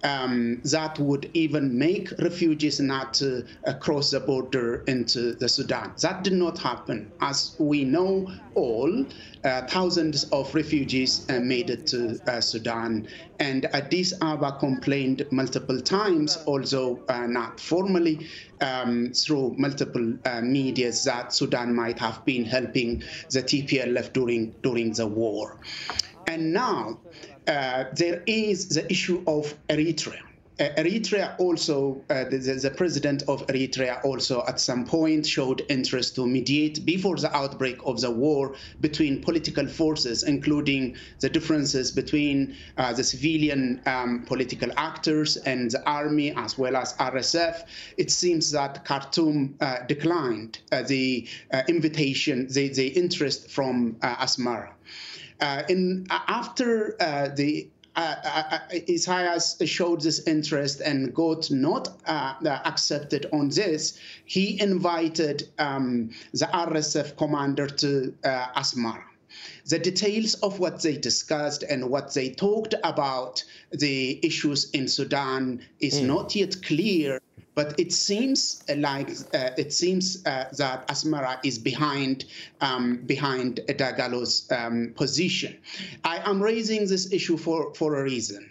um, 0.03 0.62
that 0.65 0.98
would 1.00 1.29
even 1.34 1.77
make 1.77 2.12
refugees 2.20 2.79
not 2.79 3.22
uh, 3.22 3.74
cross 3.79 4.12
the 4.12 4.20
border 4.20 4.84
into 4.88 5.34
the 5.36 5.48
Sudan. 5.48 5.93
That 6.01 6.24
did 6.24 6.34
not 6.34 6.58
happen. 6.58 7.12
As 7.22 7.55
we 7.60 7.84
know 7.84 8.31
all, 8.55 9.05
uh, 9.43 9.62
thousands 9.67 10.24
of 10.25 10.53
refugees 10.53 11.25
uh, 11.29 11.39
made 11.39 11.70
it 11.70 11.88
to 11.88 12.20
uh, 12.27 12.41
Sudan. 12.41 13.08
And 13.39 13.65
Addis 13.74 14.13
Ababa 14.22 14.58
complained 14.60 15.25
multiple 15.31 15.79
times, 15.81 16.38
although 16.46 17.03
uh, 17.08 17.25
not 17.27 17.60
formally, 17.60 18.27
um, 18.62 19.12
through 19.13 19.55
multiple 19.58 20.13
uh, 20.25 20.41
medias 20.41 21.03
that 21.05 21.34
Sudan 21.34 21.75
might 21.75 21.98
have 22.00 22.24
been 22.25 22.46
helping 22.46 23.03
the 23.31 23.41
TPLF 23.41 24.13
during, 24.13 24.55
during 24.62 24.93
the 24.93 25.08
war. 25.08 25.60
And 26.27 26.53
now 26.53 27.01
uh, 27.48 27.86
there 27.93 28.24
is 28.27 28.69
the 28.69 28.89
issue 28.91 29.24
of 29.27 29.53
Eritrea. 29.69 30.21
Uh, 30.62 30.69
Eritrea 30.77 31.33
also, 31.39 32.03
uh, 32.12 32.25
the, 32.25 32.38
the, 32.38 32.69
president 32.69 33.24
of 33.27 33.45
Eritrea 33.48 34.03
also 34.05 34.43
at 34.48 34.60
some 34.60 34.86
point 34.86 35.25
showed 35.25 35.65
interest 35.69 36.13
to 36.13 36.27
mediate 36.27 36.86
before 36.86 37.15
the 37.15 37.36
outbreak 37.36 37.77
of 37.83 38.00
the 38.00 38.12
war 38.12 38.53
between 38.79 39.24
political 39.24 39.65
forces, 39.65 40.21
including 40.21 40.95
the 41.19 41.29
differences 41.29 41.91
between 41.91 42.55
uh, 42.77 42.93
the 42.93 43.03
civilian 43.03 43.81
um, 43.88 44.24
political 44.27 44.69
actors 44.77 45.36
and 45.38 45.71
the 45.71 45.83
army, 45.89 46.31
as 46.36 46.60
well 46.60 46.75
as 46.75 46.93
RSF. 46.98 47.63
It 47.98 48.12
seems 48.12 48.51
that 48.51 48.86
Khartoum 48.86 49.55
uh, 49.62 49.79
declined 49.88 50.60
uh, 50.71 50.83
the 50.83 51.27
invitation, 51.69 52.48
the, 52.50 52.67
the 52.67 52.89
interest 52.89 53.50
from 53.50 53.93
Asmara. 54.03 54.74
Uh, 55.41 55.63
in 55.69 56.05
after 56.12 56.95
uh, 57.01 57.29
the 57.36 57.67
uh, 57.95 58.15
uh, 58.24 58.60
Isaias 58.89 59.57
showed 59.65 60.01
this 60.01 60.25
interest 60.27 60.81
and 60.81 61.13
got 61.13 61.50
not 61.50 61.89
uh, 62.05 62.36
accepted 62.63 63.25
on 63.33 63.50
this, 63.50 64.00
he 64.24 64.62
invited 64.62 65.50
um, 65.57 66.12
the 66.31 66.45
RSF 66.45 67.17
commander 67.17 67.67
to 67.67 68.13
Asmara. 68.24 69.03
The 69.65 69.79
details 69.79 70.36
of 70.36 70.60
what 70.60 70.81
they 70.81 70.95
discussed 70.98 71.63
and 71.63 71.89
what 71.89 72.13
they 72.13 72.29
talked 72.29 72.75
about 72.83 73.43
the 73.71 74.25
issues 74.25 74.69
in 74.71 74.88
Sudan 74.88 75.62
is 75.79 76.00
mm. 76.00 76.05
not 76.05 76.36
yet 76.36 76.62
clear 76.63 77.19
but 77.55 77.77
it 77.79 77.91
seems 77.91 78.63
like 78.77 79.10
uh, 79.34 79.50
it 79.58 79.74
seems 79.74 80.25
uh, 80.25 80.46
that 80.58 80.88
Asmara 80.88 81.39
is 81.43 81.58
behind 81.58 82.25
um, 82.62 82.98
behind 83.05 83.60
Dagalo's 83.67 84.50
um, 84.51 84.93
position. 84.96 85.58
I 86.03 86.17
am 86.29 86.41
raising 86.41 86.88
this 86.88 87.12
issue 87.12 87.38
for, 87.38 87.74
for 87.74 88.00
a 88.00 88.03
reason, 88.03 88.50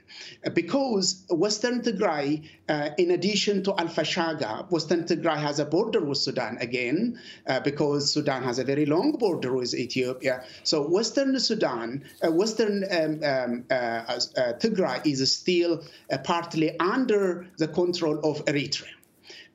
because 0.55 1.25
Western 1.31 1.83
Tigray, 1.83 2.49
uh, 2.69 2.90
in 2.99 3.11
addition 3.11 3.62
to 3.64 3.75
Al 3.76 3.88
Fashaga, 3.88 4.71
Western 4.71 5.05
Tigray 5.05 5.37
has 5.37 5.59
a 5.59 5.64
border 5.64 6.00
with 6.00 6.19
Sudan 6.19 6.59
again, 6.61 7.19
uh, 7.47 7.61
because 7.61 8.12
Sudan 8.12 8.43
has 8.43 8.59
a 8.59 8.64
very 8.64 8.87
long 8.87 9.12
border 9.12 9.55
with 9.55 9.75
Ethiopia. 9.75 10.45
So 10.64 10.88
Western 10.88 11.38
Sudan, 11.38 12.05
uh, 12.25 12.31
Western 12.31 12.85
um, 12.90 13.25
um 13.25 13.64
uh, 13.71 14.19
Tigray 14.61 15.07
is 15.07 15.21
still 15.33 15.83
partly 16.25 16.79
under 16.79 17.47
the 17.59 17.69
control 17.69 18.19
of 18.25 18.45
Eritrea. 18.47 19.00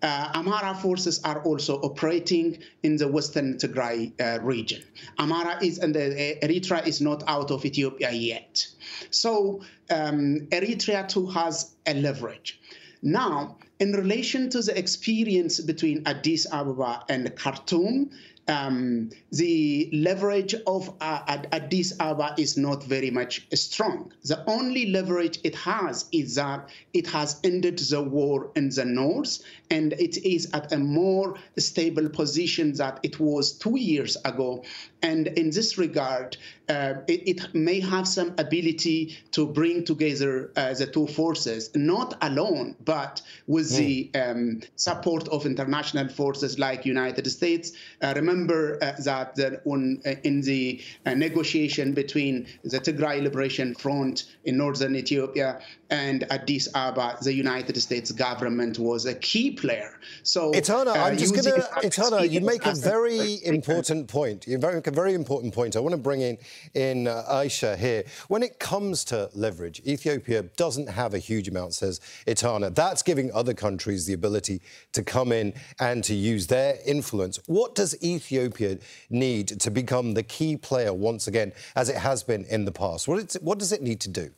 Uh, 0.02 0.74
forces 0.82 1.22
are 1.24 1.42
also 1.44 1.80
operating 1.82 2.58
in 2.84 2.98
the 2.98 3.08
western 3.08 3.58
Tigray 3.58 4.12
uh, 4.20 4.42
region. 4.44 4.84
Amhara 5.18 5.62
is 5.64 5.80
and 5.80 5.96
uh, 5.96 6.00
Eritrea 6.00 6.86
is 6.86 7.02
not 7.02 7.24
out 7.28 7.50
of 7.50 7.66
Ethiopia 7.66 8.12
yet. 8.12 8.68
So 9.10 9.62
um, 9.90 10.48
Eritrea 10.52 11.08
too 11.08 11.28
has 11.28 11.76
a 11.86 11.94
leverage. 11.94 12.60
Now, 13.02 13.58
in 13.80 13.92
relation 13.94 14.50
to 14.52 14.62
the 14.62 14.78
experience 14.78 15.60
between 15.60 16.04
Addis 16.06 16.48
Ababa 16.52 17.04
and 17.10 17.36
Khartoum, 17.36 18.10
um, 18.48 19.10
the 19.32 19.90
leverage 19.92 20.56
of 20.68 20.94
uh, 21.02 21.42
Addis 21.52 21.94
Ababa 22.00 22.36
is 22.38 22.58
not 22.58 22.84
very 22.84 23.10
much 23.10 23.48
strong. 23.54 24.14
The 24.24 24.44
only 24.48 24.88
leverage 24.88 25.40
it 25.44 25.56
has 25.56 26.06
is 26.12 26.36
that 26.36 26.70
it 26.94 27.08
has 27.08 27.40
ended 27.44 27.80
the 27.80 28.04
war 28.04 28.52
in 28.56 28.70
the 28.70 28.86
north 28.86 29.40
and 29.72 29.94
it 29.94 30.18
is 30.26 30.50
at 30.54 30.72
a 30.72 30.78
more 30.78 31.36
stable 31.58 32.10
position 32.10 32.74
that 32.74 33.00
it 33.04 33.20
was 33.20 33.54
two 33.54 33.80
years 33.80 34.18
ago. 34.26 34.64
And 35.02 35.28
in 35.28 35.50
this 35.50 35.78
regard, 35.78 36.38
uh, 36.68 36.96
it, 37.08 37.28
it, 37.28 37.56
may 37.56 37.80
have 37.80 38.08
some 38.08 38.34
ability 38.40 39.18
to 39.32 39.46
bring 39.46 39.84
together 39.84 40.52
uh, 40.56 40.74
the 40.74 40.88
two 40.88 41.06
forces, 41.08 41.70
not 41.76 42.18
alone, 42.22 42.76
but 42.84 43.22
with 43.46 43.72
mm. 43.72 43.78
the 43.78 44.20
um, 44.20 44.62
support 44.76 45.28
of 45.28 45.46
international 45.46 46.10
forces 46.10 46.58
like 46.58 46.86
United 46.86 47.30
States. 47.30 47.74
Uh, 48.02 48.14
remember 48.36 48.78
uh, 48.82 48.92
that 49.00 49.36
the, 49.36 49.62
when, 49.64 50.02
uh, 50.06 50.16
in 50.24 50.42
the 50.42 50.82
uh, 51.06 51.14
negotiation 51.14 51.94
between 51.94 52.48
the 52.64 52.80
Tigray 52.80 53.22
Liberation 53.22 53.74
Front 53.76 54.26
in 54.44 54.58
northern 54.58 54.96
Ethiopia 54.96 55.62
and 55.90 56.24
Addis 56.32 56.68
Ababa, 56.74 57.18
the 57.22 57.34
United 57.34 57.80
States 57.80 58.12
government 58.12 58.80
was 58.80 59.06
a 59.06 59.16
key 59.16 59.52
player. 59.52 60.00
So, 60.24 60.54
Etana, 60.56 60.92
I'm 60.92 61.18
just 61.18 61.34
going 61.36 61.62
to, 61.62 61.68
Etana, 61.86 62.26
you 62.26 62.42
make 62.42 62.66
a 62.66 62.74
very 62.74 63.44
important 63.46 64.08
point. 64.08 64.48
You 64.48 64.58
make 64.58 64.88
a 64.88 64.92
very 64.92 65.14
important 65.14 65.54
point. 65.54 65.76
I 65.76 65.80
want 65.80 65.94
to 65.94 66.02
bring 66.02 66.22
in 66.22 66.38
in 66.74 67.08
uh, 67.08 67.24
Aicha 67.30 67.78
here. 67.78 68.04
When 68.28 68.44
it 68.44 68.60
comes 68.60 69.04
to 69.06 69.30
leverage, 69.34 69.82
Ethiopia 69.86 70.44
doesn't 70.44 70.90
have 70.90 71.14
a 71.14 71.20
huge 71.20 71.48
amount, 71.48 71.74
says 71.74 72.02
Etana. 72.28 72.70
That's 72.72 73.04
giving 73.04 73.32
other 73.34 73.54
countries 73.54 74.06
the 74.06 74.14
ability 74.14 74.62
to 74.94 75.04
come 75.04 75.32
in 75.32 75.54
and 75.80 76.04
to 76.06 76.16
use 76.16 76.48
their 76.48 76.78
influence. 76.86 77.40
What 77.46 77.76
does 77.76 78.02
Ethiopia 78.04 78.80
need 79.10 79.48
to 79.60 79.70
become 79.70 80.14
the 80.14 80.24
key 80.24 80.58
player 80.58 80.94
once 80.94 81.28
again, 81.28 81.54
as 81.76 81.90
it 81.90 81.98
has 81.98 82.24
been 82.24 82.46
in 82.46 82.66
the 82.66 82.72
past? 82.72 83.08
What, 83.08 83.36
what 83.42 83.60
does 83.60 83.72
it 83.72 83.82
need 83.82 84.00
to 84.02 84.10
do? 84.10 84.32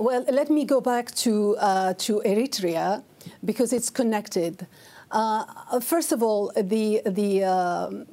Well, 0.00 0.24
let 0.32 0.48
me 0.48 0.64
go 0.64 0.80
back 0.80 1.10
to, 1.26 1.58
uh, 1.58 1.92
to 1.92 2.22
Eritrea 2.24 3.02
because 3.44 3.74
it's 3.74 3.90
connected. 3.90 4.66
Uh, 5.10 5.78
first 5.80 6.10
of 6.10 6.22
all, 6.22 6.50
the, 6.56 7.02
the 7.04 7.44
um, 7.44 8.06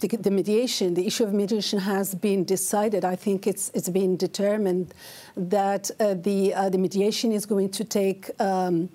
the, 0.00 0.08
the, 0.16 0.32
mediation, 0.32 0.94
the 0.94 1.06
issue 1.06 1.22
of 1.22 1.32
mediation 1.32 1.78
has 1.78 2.12
been 2.16 2.42
decided. 2.42 3.04
I 3.04 3.14
think 3.14 3.46
it's 3.46 3.70
it's 3.72 3.88
been 3.88 4.16
determined 4.16 4.94
that 5.36 5.92
uh, 6.00 6.14
the 6.14 6.54
uh, 6.54 6.68
the 6.70 6.78
mediation 6.78 7.30
is 7.30 7.46
going 7.46 7.70
to 7.70 7.84
take. 7.84 8.28
Um, 8.40 8.88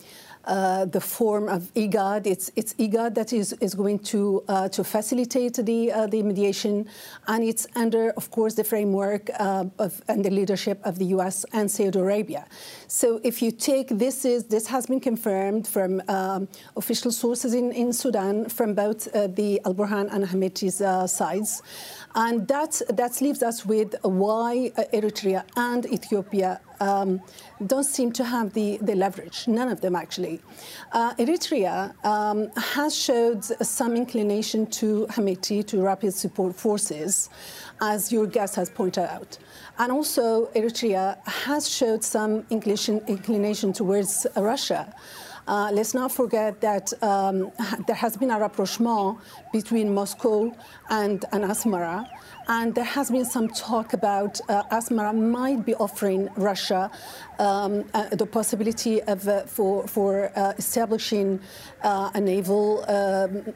uh, 0.47 0.85
the 0.85 1.01
form 1.01 1.49
of 1.49 1.71
IGAD. 1.73 2.25
It's, 2.25 2.51
it's 2.55 2.73
IGAD 2.75 3.15
that 3.15 3.33
is, 3.33 3.53
is 3.59 3.75
going 3.75 3.99
to, 3.99 4.43
uh, 4.47 4.69
to 4.69 4.83
facilitate 4.83 5.55
the, 5.55 5.91
uh, 5.91 6.07
the 6.07 6.23
mediation, 6.23 6.87
and 7.27 7.43
it's 7.43 7.67
under, 7.75 8.11
of 8.11 8.31
course, 8.31 8.55
the 8.55 8.63
framework 8.63 9.29
uh, 9.39 9.65
of, 9.77 10.01
and 10.07 10.23
the 10.23 10.29
leadership 10.29 10.79
of 10.83 10.97
the 10.97 11.05
US 11.17 11.45
and 11.53 11.69
Saudi 11.69 11.99
Arabia. 11.99 12.45
So 12.87 13.19
if 13.23 13.41
you 13.41 13.51
take 13.51 13.89
this, 13.89 14.25
is, 14.25 14.45
this 14.45 14.67
has 14.67 14.85
been 14.87 14.99
confirmed 15.01 15.67
from 15.67 16.01
um, 16.07 16.47
official 16.75 17.11
sources 17.11 17.53
in, 17.53 17.71
in 17.73 17.91
Sudan 17.93 18.49
from 18.49 18.73
both 18.73 19.13
uh, 19.13 19.27
the 19.27 19.61
Al 19.65 19.75
Burhan 19.75 20.07
and 20.11 20.23
uh, 20.81 21.07
sides. 21.07 21.61
And 22.17 22.47
that, 22.47 22.81
that 22.89 23.21
leaves 23.21 23.43
us 23.43 23.63
with 23.63 23.95
why 24.01 24.71
Eritrea 24.91 25.43
and 25.55 25.85
Ethiopia 25.85 26.59
um, 26.79 27.21
don't 27.67 27.83
seem 27.83 28.11
to 28.13 28.23
have 28.23 28.53
the, 28.53 28.77
the 28.81 28.95
leverage, 28.95 29.47
none 29.47 29.69
of 29.69 29.81
them 29.81 29.95
actually. 29.95 30.41
Uh, 30.91 31.13
Eritrea 31.15 31.93
um, 32.03 32.49
has 32.55 32.95
showed 32.95 33.43
some 33.43 33.95
inclination 33.95 34.65
to 34.65 35.05
Hemeti, 35.11 35.65
to 35.67 35.83
rapid 35.83 36.11
support 36.11 36.55
forces, 36.55 37.29
as 37.81 38.11
your 38.11 38.25
guest 38.25 38.55
has 38.55 38.71
pointed 38.71 39.03
out. 39.03 39.37
And 39.77 39.91
also, 39.91 40.47
Eritrea 40.55 41.17
has 41.27 41.69
showed 41.69 42.03
some 42.03 42.47
inclination, 42.49 42.99
inclination 43.07 43.73
towards 43.73 44.25
Russia. 44.35 44.91
Uh, 45.47 45.69
let's 45.71 45.93
not 45.93 46.11
forget 46.11 46.59
that 46.59 46.91
um, 47.01 47.51
there 47.87 47.95
has 47.95 48.17
been 48.17 48.31
a 48.31 48.39
rapprochement 48.39 49.17
between 49.53 49.93
Moscow 49.93 50.53
and, 50.89 51.23
and 51.31 51.45
Asmara. 51.45 52.05
And 52.49 52.75
there 52.75 52.83
has 52.83 53.11
been 53.11 53.25
some 53.25 53.47
talk 53.49 53.93
about 53.93 54.39
uh, 54.49 54.63
Asmara 54.71 55.13
might 55.13 55.65
be 55.65 55.73
offering 55.75 56.29
Russia 56.35 56.89
um, 57.39 57.85
uh, 57.93 58.09
the 58.09 58.25
possibility 58.25 59.01
of 59.03 59.27
uh, 59.27 59.41
for 59.43 59.87
for 59.87 60.31
uh, 60.35 60.53
establishing 60.57 61.39
uh, 61.83 62.11
a 62.13 62.21
naval. 62.21 62.85
Um, 62.89 63.53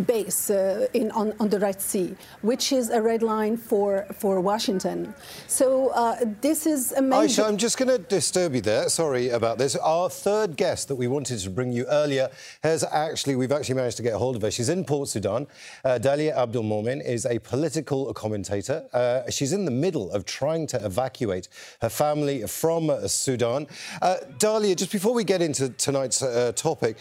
base 0.00 0.50
uh, 0.50 0.86
in, 0.94 1.10
on, 1.12 1.34
on, 1.38 1.48
the 1.48 1.58
Red 1.58 1.80
Sea, 1.80 2.16
which 2.40 2.72
is 2.72 2.90
a 2.90 3.00
red 3.00 3.22
line 3.22 3.56
for, 3.56 4.06
for 4.18 4.40
Washington. 4.40 5.14
So 5.46 5.88
uh, 5.88 6.16
this 6.40 6.66
is 6.66 6.92
amazing. 6.92 7.44
Aicha, 7.44 7.48
I'm 7.48 7.56
just 7.56 7.78
going 7.78 7.88
to 7.88 7.98
disturb 7.98 8.54
you 8.54 8.60
there. 8.60 8.88
Sorry 8.88 9.30
about 9.30 9.58
this. 9.58 9.76
Our 9.76 10.08
third 10.08 10.56
guest 10.56 10.88
that 10.88 10.96
we 10.96 11.08
wanted 11.08 11.38
to 11.40 11.50
bring 11.50 11.72
you 11.72 11.84
earlier 11.86 12.30
has 12.62 12.84
actually, 12.84 13.36
we've 13.36 13.52
actually 13.52 13.74
managed 13.74 13.96
to 13.98 14.02
get 14.02 14.14
a 14.14 14.18
hold 14.18 14.36
of 14.36 14.42
her. 14.42 14.50
She's 14.50 14.68
in 14.68 14.84
Port 14.84 15.08
Sudan. 15.08 15.46
Uh, 15.84 15.98
Dallia 15.98 16.34
Abdelmoniem 16.34 17.04
is 17.04 17.26
a 17.26 17.38
political 17.38 18.12
commentator. 18.14 18.84
Uh, 18.92 19.30
she's 19.30 19.52
in 19.52 19.64
the 19.64 19.70
middle 19.70 20.10
of 20.12 20.24
trying 20.24 20.66
to 20.68 20.84
evacuate 20.84 21.48
her 21.80 21.88
family 21.88 22.46
from 22.46 22.90
Sudan. 23.08 23.66
Uh, 24.00 24.16
Dallia, 24.38 24.74
just 24.74 24.92
before 24.92 25.14
we 25.14 25.24
get 25.24 25.42
into 25.42 25.68
tonight's 25.70 26.22
uh, 26.22 26.52
topic, 26.54 26.96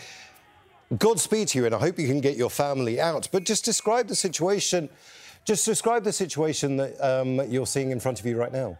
Godspeed 0.97 1.49
to 1.49 1.59
you, 1.59 1.65
and 1.65 1.73
I 1.73 1.79
hope 1.79 1.97
you 1.97 2.07
can 2.07 2.19
get 2.19 2.35
your 2.35 2.49
family 2.49 2.99
out. 2.99 3.29
But 3.31 3.45
just 3.45 3.63
describe 3.63 4.07
the 4.07 4.15
situation. 4.15 4.89
Just 5.45 5.65
describe 5.65 6.03
the 6.03 6.11
situation 6.11 6.77
that 6.77 6.99
um, 7.01 7.41
you're 7.49 7.65
seeing 7.65 7.91
in 7.91 7.99
front 7.99 8.19
of 8.19 8.25
you 8.25 8.37
right 8.37 8.51
now. 8.51 8.77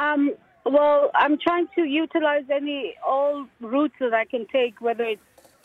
Um, 0.00 0.32
well, 0.64 1.10
I'm 1.14 1.36
trying 1.38 1.66
to 1.74 1.82
utilize 1.82 2.44
any 2.50 2.94
all 3.06 3.46
routes 3.60 3.94
that 4.00 4.14
I 4.14 4.24
can 4.24 4.46
take, 4.46 4.80
whether 4.80 5.04
it's 5.04 5.22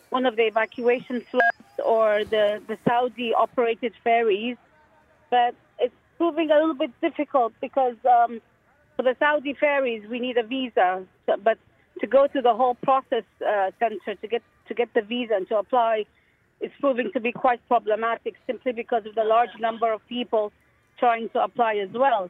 one 0.10 0.26
of 0.26 0.36
the 0.36 0.48
evacuation 0.48 1.22
flights 1.22 1.80
or 1.86 2.26
the, 2.26 2.62
the 2.68 2.78
Saudi 2.88 3.34
operated 3.34 3.94
ferries. 4.04 4.58
But 5.30 5.54
it's 5.80 5.94
proving 6.18 6.50
a 6.50 6.56
little 6.56 6.74
bit 6.74 6.92
difficult 7.02 7.54
because 7.62 7.96
um, 8.04 8.42
for 8.96 9.04
the 9.04 9.16
Saudi 9.20 9.54
ferries, 9.54 10.08
we 10.10 10.20
need 10.20 10.38
a 10.38 10.44
visa. 10.44 11.06
But 11.26 11.60
to 12.00 12.08
go 12.08 12.28
through 12.32 12.44
the 12.44 12.54
whole 12.54 12.76
process 12.84 13.24
uh, 13.48 13.72
center 13.80 14.16
to 14.22 14.28
get 14.28 14.44
to 14.68 14.74
get 14.74 14.90
the 14.94 15.02
visa 15.02 15.34
and 15.36 15.48
to 15.50 15.58
apply 15.58 16.06
is 16.62 16.72
proving 16.80 17.10
to 17.14 17.20
be 17.20 17.32
quite 17.32 17.60
problematic 17.68 18.36
simply 18.46 18.72
because 18.72 19.04
of 19.06 19.16
the 19.16 19.24
large 19.24 19.50
number 19.60 19.92
of 19.92 20.02
people 20.08 20.52
trying 21.00 21.30
to 21.30 21.40
apply 21.44 21.76
as 21.76 21.90
well. 21.94 22.30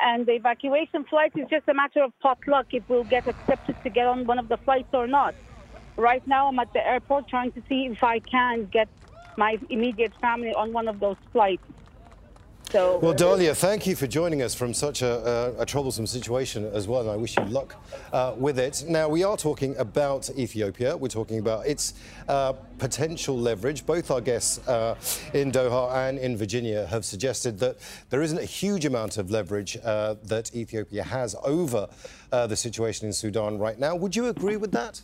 And 0.00 0.26
the 0.26 0.32
evacuation 0.32 1.04
flight 1.10 1.32
is 1.36 1.46
just 1.50 1.68
a 1.68 1.74
matter 1.74 2.02
of 2.02 2.12
pot 2.20 2.38
luck 2.46 2.66
if 2.70 2.84
we'll 2.88 3.04
get 3.04 3.26
accepted 3.26 3.76
to 3.82 3.90
get 3.90 4.06
on 4.06 4.26
one 4.26 4.38
of 4.38 4.48
the 4.48 4.58
flights 4.64 4.88
or 4.92 5.06
not. 5.06 5.34
Right 5.96 6.22
now, 6.26 6.48
I'm 6.48 6.58
at 6.60 6.72
the 6.72 6.86
airport 6.86 7.28
trying 7.28 7.52
to 7.52 7.62
see 7.68 7.88
if 7.90 7.98
I 8.02 8.20
can 8.30 8.68
get 8.72 8.88
my 9.36 9.56
immediate 9.68 10.12
family 10.20 10.52
on 10.56 10.72
one 10.72 10.88
of 10.88 11.00
those 11.00 11.16
flights. 11.32 11.62
So, 12.70 12.98
well, 12.98 13.14
Dallia, 13.14 13.54
thank 13.54 13.86
you 13.86 13.96
for 13.96 14.06
joining 14.06 14.42
us 14.42 14.54
from 14.54 14.74
such 14.74 15.00
a, 15.00 15.54
a, 15.56 15.62
a 15.62 15.66
troublesome 15.66 16.06
situation 16.06 16.66
as 16.74 16.86
well, 16.86 17.00
and 17.00 17.08
I 17.08 17.16
wish 17.16 17.34
you 17.38 17.44
luck 17.44 17.74
uh, 18.12 18.34
with 18.36 18.58
it. 18.58 18.84
Now, 18.86 19.08
we 19.08 19.24
are 19.24 19.38
talking 19.38 19.74
about 19.78 20.28
Ethiopia. 20.36 20.94
We're 20.94 21.08
talking 21.08 21.38
about 21.38 21.66
its 21.66 21.94
uh, 22.28 22.52
potential 22.76 23.38
leverage. 23.38 23.86
Both 23.86 24.10
our 24.10 24.20
guests 24.20 24.68
uh, 24.68 24.96
in 25.32 25.50
Doha 25.50 26.08
and 26.08 26.18
in 26.18 26.36
Virginia 26.36 26.86
have 26.88 27.06
suggested 27.06 27.58
that 27.60 27.78
there 28.10 28.20
isn't 28.20 28.38
a 28.38 28.44
huge 28.44 28.84
amount 28.84 29.16
of 29.16 29.30
leverage 29.30 29.78
uh, 29.82 30.16
that 30.24 30.54
Ethiopia 30.54 31.04
has 31.04 31.34
over 31.44 31.88
uh, 32.32 32.46
the 32.46 32.56
situation 32.56 33.06
in 33.06 33.14
Sudan 33.14 33.56
right 33.58 33.78
now. 33.78 33.96
Would 33.96 34.14
you 34.14 34.26
agree 34.26 34.58
with 34.58 34.72
that? 34.72 35.00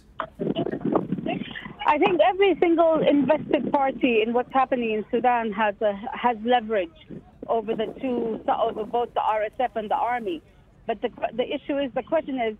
I 1.86 1.96
think 1.96 2.20
every 2.20 2.58
single 2.60 3.00
invested 3.08 3.72
party 3.72 4.20
in 4.20 4.34
what's 4.34 4.52
happening 4.52 4.90
in 4.92 5.04
Sudan 5.10 5.50
has 5.52 5.74
a, 5.80 5.94
has 6.12 6.36
leverage 6.44 6.90
over 7.48 7.74
the 7.74 7.86
two, 8.00 8.40
over 8.48 8.84
both 8.84 9.12
the 9.14 9.20
RSF 9.20 9.76
and 9.76 9.90
the 9.90 9.96
army. 9.96 10.42
But 10.86 11.00
the, 11.02 11.08
the 11.34 11.44
issue 11.44 11.78
is, 11.78 11.90
the 11.94 12.02
question 12.02 12.40
is, 12.40 12.56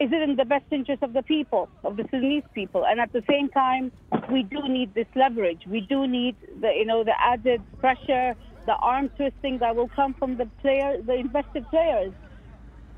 is 0.00 0.10
it 0.12 0.22
in 0.28 0.36
the 0.36 0.46
best 0.46 0.64
interest 0.70 1.02
of 1.02 1.12
the 1.12 1.22
people, 1.22 1.68
of 1.84 1.96
the 1.96 2.04
Sudanese 2.10 2.44
people? 2.54 2.84
And 2.86 3.00
at 3.00 3.12
the 3.12 3.22
same 3.28 3.50
time, 3.50 3.92
we 4.32 4.42
do 4.42 4.66
need 4.66 4.94
this 4.94 5.06
leverage. 5.14 5.60
We 5.66 5.82
do 5.82 6.06
need 6.06 6.36
the, 6.60 6.72
you 6.74 6.86
know, 6.86 7.04
the 7.04 7.12
added 7.20 7.60
pressure, 7.80 8.34
the 8.66 8.76
arm 8.80 9.10
twisting 9.16 9.58
that 9.58 9.76
will 9.76 9.90
come 9.94 10.14
from 10.14 10.38
the 10.38 10.46
player, 10.62 11.02
the 11.04 11.14
invested 11.14 11.66
players. 11.68 12.12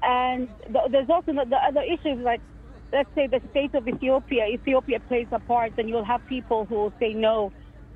And 0.03 0.48
the, 0.68 0.81
there's 0.90 1.11
also 1.11 1.33
the, 1.33 1.44
the 1.48 1.57
other 1.57 1.83
issues 1.83 2.25
like, 2.25 2.40
let's 2.92 3.09
say 3.16 3.27
the 3.27 3.40
state 3.51 3.75
of 3.75 3.88
Ethiopia. 3.88 4.46
Ethiopia 4.46 5.01
plays 5.01 5.27
a 5.33 5.40
part, 5.40 5.72
and 5.79 5.88
you'll 5.88 6.05
have 6.05 6.20
people 6.29 6.66
who 6.66 6.77
will 6.77 6.92
say 7.01 7.14
no 7.14 7.53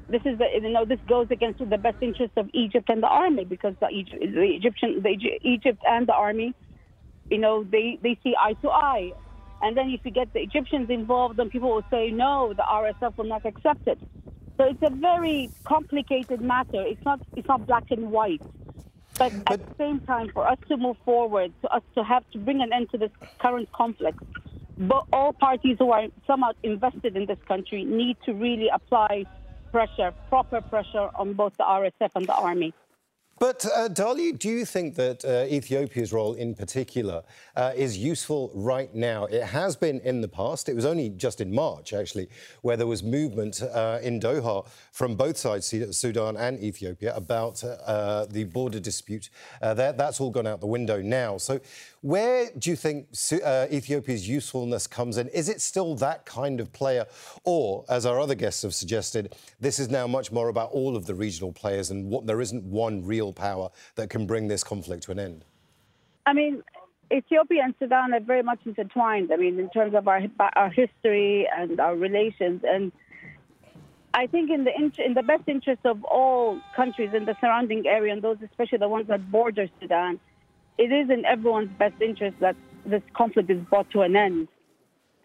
this 0.08 0.22
is 0.24 0.38
the, 0.38 0.46
you 0.54 0.70
know 0.70 0.84
this 0.84 1.00
goes 1.08 1.28
against 1.30 1.58
the 1.58 1.78
best 1.78 1.96
interest 2.00 2.32
of 2.36 2.48
Egypt 2.52 2.88
and 2.88 3.02
the 3.02 3.08
army 3.08 3.44
because 3.44 3.74
the, 3.80 3.88
the 4.20 4.54
Egyptian 4.54 5.02
the 5.02 5.38
Egypt 5.42 5.82
and 5.88 6.06
the 6.06 6.14
army, 6.14 6.54
you 7.30 7.38
know 7.38 7.64
they 7.64 7.98
they 8.02 8.18
see 8.22 8.34
eye 8.38 8.54
to 8.62 8.70
eye, 8.70 9.12
and 9.62 9.76
then 9.76 9.90
if 9.90 10.00
you 10.04 10.12
get 10.12 10.32
the 10.32 10.40
Egyptians 10.40 10.90
involved, 10.90 11.38
then 11.38 11.50
people 11.50 11.70
will 11.70 11.84
say 11.90 12.10
no, 12.10 12.52
the 12.54 12.62
RSF 12.62 13.16
will 13.16 13.24
not 13.24 13.44
accept 13.44 13.86
it. 13.88 13.98
So 14.56 14.64
it's 14.64 14.82
a 14.82 14.90
very 14.90 15.50
complicated 15.64 16.40
matter. 16.40 16.82
It's 16.82 17.04
not 17.04 17.20
it's 17.34 17.48
not 17.48 17.66
black 17.66 17.90
and 17.90 18.10
white. 18.12 18.42
But, 19.18 19.32
but 19.44 19.52
at 19.54 19.66
the 19.66 19.74
same 19.78 20.00
time, 20.00 20.30
for 20.32 20.46
us 20.46 20.58
to 20.68 20.76
move 20.76 20.98
forward, 21.04 21.52
to 21.62 21.68
us 21.68 21.82
to 21.94 22.04
have 22.04 22.22
to 22.32 22.38
bring 22.38 22.60
an 22.60 22.72
end 22.72 22.90
to 22.90 22.98
this 22.98 23.10
current 23.38 23.72
conflict, 23.72 24.18
but 24.76 25.04
all 25.10 25.32
parties 25.32 25.76
who 25.78 25.90
are 25.90 26.06
somewhat 26.26 26.54
invested 26.62 27.16
in 27.16 27.24
this 27.24 27.38
country 27.48 27.82
need 27.84 28.18
to 28.26 28.34
really 28.34 28.68
apply 28.68 29.24
pressure, 29.76 30.14
proper 30.30 30.62
pressure 30.62 31.10
on 31.16 31.34
both 31.34 31.52
the 31.58 31.64
RSF 31.64 32.08
and 32.14 32.26
the 32.26 32.34
army. 32.34 32.72
But, 33.38 33.66
uh, 33.66 33.88
do 33.88 34.48
you 34.48 34.64
think 34.64 34.94
that 34.94 35.22
uh, 35.22 35.52
Ethiopia's 35.52 36.10
role 36.10 36.32
in 36.32 36.54
particular 36.54 37.22
uh, 37.54 37.72
is 37.76 37.98
useful 37.98 38.50
right 38.54 38.94
now? 38.94 39.26
It 39.26 39.42
has 39.42 39.76
been 39.76 40.00
in 40.00 40.22
the 40.22 40.28
past. 40.28 40.70
It 40.70 40.74
was 40.74 40.86
only 40.86 41.10
just 41.10 41.42
in 41.42 41.54
March, 41.54 41.92
actually, 41.92 42.30
where 42.62 42.78
there 42.78 42.86
was 42.86 43.02
movement 43.02 43.60
uh, 43.62 43.98
in 44.02 44.20
Doha 44.20 44.66
from 44.90 45.16
both 45.16 45.36
sides, 45.36 45.66
Sudan 45.90 46.38
and 46.38 46.58
Ethiopia, 46.62 47.14
about 47.14 47.62
uh, 47.62 48.24
the 48.24 48.44
border 48.44 48.80
dispute. 48.80 49.28
Uh, 49.60 49.74
that, 49.74 49.98
that's 49.98 50.18
all 50.18 50.30
gone 50.30 50.46
out 50.46 50.60
the 50.60 50.66
window 50.66 51.02
now. 51.02 51.36
So, 51.36 51.60
where 52.00 52.48
do 52.58 52.70
you 52.70 52.76
think 52.76 53.08
uh, 53.44 53.66
Ethiopia's 53.70 54.26
usefulness 54.26 54.86
comes 54.86 55.18
in? 55.18 55.28
Is 55.28 55.48
it 55.50 55.60
still 55.60 55.94
that 55.96 56.24
kind 56.24 56.58
of 56.60 56.72
player? 56.72 57.04
Or, 57.44 57.84
as 57.90 58.06
our 58.06 58.18
other 58.18 58.34
guests 58.34 58.62
have 58.62 58.74
suggested, 58.74 59.34
this 59.60 59.78
is 59.78 59.90
now 59.90 60.06
much 60.06 60.32
more 60.32 60.48
about 60.48 60.70
all 60.70 60.96
of 60.96 61.04
the 61.04 61.14
regional 61.14 61.52
players 61.52 61.90
and 61.90 62.08
what, 62.08 62.26
there 62.26 62.40
isn't 62.40 62.64
one 62.64 63.04
real 63.04 63.25
power 63.32 63.70
that 63.94 64.10
can 64.10 64.26
bring 64.26 64.48
this 64.48 64.64
conflict 64.64 65.04
to 65.04 65.12
an 65.12 65.18
end? 65.18 65.44
I 66.26 66.32
mean, 66.32 66.62
Ethiopia 67.12 67.62
and 67.64 67.74
Sudan 67.78 68.12
are 68.14 68.20
very 68.20 68.42
much 68.42 68.60
intertwined. 68.64 69.32
I 69.32 69.36
mean, 69.36 69.58
in 69.58 69.70
terms 69.70 69.94
of 69.94 70.08
our 70.08 70.22
our 70.56 70.70
history 70.70 71.48
and 71.56 71.78
our 71.80 71.94
relations, 71.94 72.62
and 72.64 72.92
I 74.12 74.26
think 74.26 74.50
in 74.50 74.64
the 74.64 74.72
in 75.04 75.14
the 75.14 75.22
best 75.22 75.44
interest 75.46 75.82
of 75.84 76.02
all 76.04 76.60
countries 76.74 77.10
in 77.14 77.26
the 77.26 77.36
surrounding 77.40 77.86
area, 77.86 78.12
and 78.12 78.22
those 78.22 78.38
especially 78.42 78.78
the 78.78 78.88
ones 78.88 79.06
that 79.08 79.30
border 79.30 79.68
Sudan, 79.80 80.18
it 80.78 80.90
is 80.90 81.10
in 81.10 81.24
everyone's 81.24 81.70
best 81.78 82.00
interest 82.00 82.36
that 82.40 82.56
this 82.84 83.02
conflict 83.14 83.50
is 83.50 83.60
brought 83.70 83.90
to 83.90 84.00
an 84.00 84.16
end. 84.16 84.48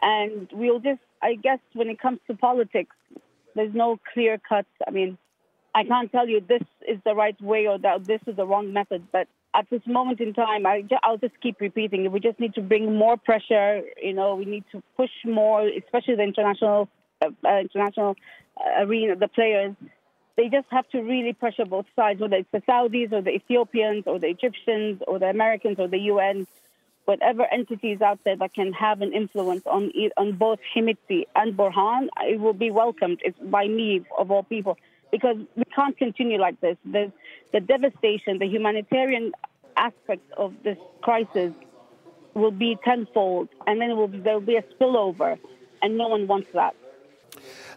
And 0.02 0.50
we'll 0.52 0.80
just, 0.80 1.02
I 1.22 1.36
guess, 1.36 1.60
when 1.74 1.90
it 1.90 2.00
comes 2.00 2.20
to 2.28 2.36
politics, 2.36 2.96
there's 3.56 3.74
no 3.74 4.00
clear 4.14 4.40
cut. 4.48 4.66
I 4.88 4.92
mean, 4.92 5.18
I 5.74 5.84
can't 5.84 6.12
tell 6.12 6.28
you 6.28 6.42
this 6.42 6.64
is 6.88 7.00
the 7.06 7.16
right 7.16 7.40
way 7.42 7.68
or 7.68 7.78
that 7.80 8.06
this 8.06 8.22
is 8.28 8.36
the 8.36 8.46
wrong 8.46 8.74
method, 8.74 9.08
but 9.12 9.28
at 9.54 9.70
this 9.70 9.82
moment 9.86 10.20
in 10.20 10.34
time, 10.34 10.66
I, 10.66 10.84
will 11.08 11.18
just 11.18 11.40
keep 11.42 11.60
repeating. 11.60 12.10
We 12.12 12.20
just 12.20 12.40
need 12.40 12.54
to 12.56 12.62
bring 12.62 12.96
more 12.96 13.18
pressure. 13.18 13.82
You 14.02 14.14
know, 14.14 14.36
we 14.36 14.46
need 14.46 14.64
to 14.72 14.82
push 14.96 15.12
more, 15.26 15.68
especially 15.68 16.16
the 16.16 16.24
international 16.24 16.90
uh, 17.22 17.30
uh, 17.46 17.60
international 17.60 18.16
uh, 18.58 18.84
arena, 18.84 19.16
the 19.16 19.28
players. 19.28 19.76
They 20.38 20.48
just 20.48 20.68
have 20.72 20.88
to 20.90 21.02
really 21.02 21.34
pressure 21.34 21.66
both 21.66 21.86
sides, 21.96 22.22
whether 22.22 22.38
it's 22.38 22.52
the 22.52 22.62
Saudis 22.62 23.12
or 23.12 23.22
the 23.22 23.32
Ethiopians 23.32 24.06
or 24.08 24.20
the 24.20 24.28
Egyptians 24.28 25.02
or 25.08 25.20
the 25.20 25.28
Americans 25.28 25.78
or 25.78 25.88
the 25.88 26.00
UN, 26.00 26.48
whatever 27.06 27.46
entities 27.52 28.02
out 28.02 28.20
there 28.24 28.38
that 28.38 28.54
can 28.54 28.72
have 28.74 29.02
an 29.02 29.14
influence 29.14 29.64
on 29.66 29.92
on 30.18 30.34
both 30.34 30.60
Hemedti 30.74 31.26
and 31.36 31.56
Burhan, 31.56 32.08
it 32.22 32.40
will 32.40 32.54
be 32.54 32.72
welcomed 32.72 33.20
it's 33.24 33.38
by 33.40 33.68
me 33.68 34.02
of 34.18 34.32
all 34.32 34.44
people 34.44 34.78
because 35.12 35.38
we 35.56 35.64
can't 35.76 35.98
continue 35.98 36.40
like 36.40 36.60
this. 36.62 36.78
The, 36.86 37.12
the 37.54 37.60
devastation, 37.60 38.40
the 38.40 38.48
humanitarian 38.48 39.32
aspect 39.78 40.24
of 40.38 40.54
this 40.64 40.78
crisis 41.02 41.54
will 42.34 42.52
be 42.52 42.78
tenfold, 42.84 43.50
and 43.68 43.82
then 43.82 43.90
there 44.24 44.34
will 44.34 44.42
be 44.42 44.56
a 44.56 44.64
spillover, 44.64 45.38
and 45.82 45.98
no 45.98 46.08
one 46.08 46.28
wants 46.28 46.48
that. 46.54 46.76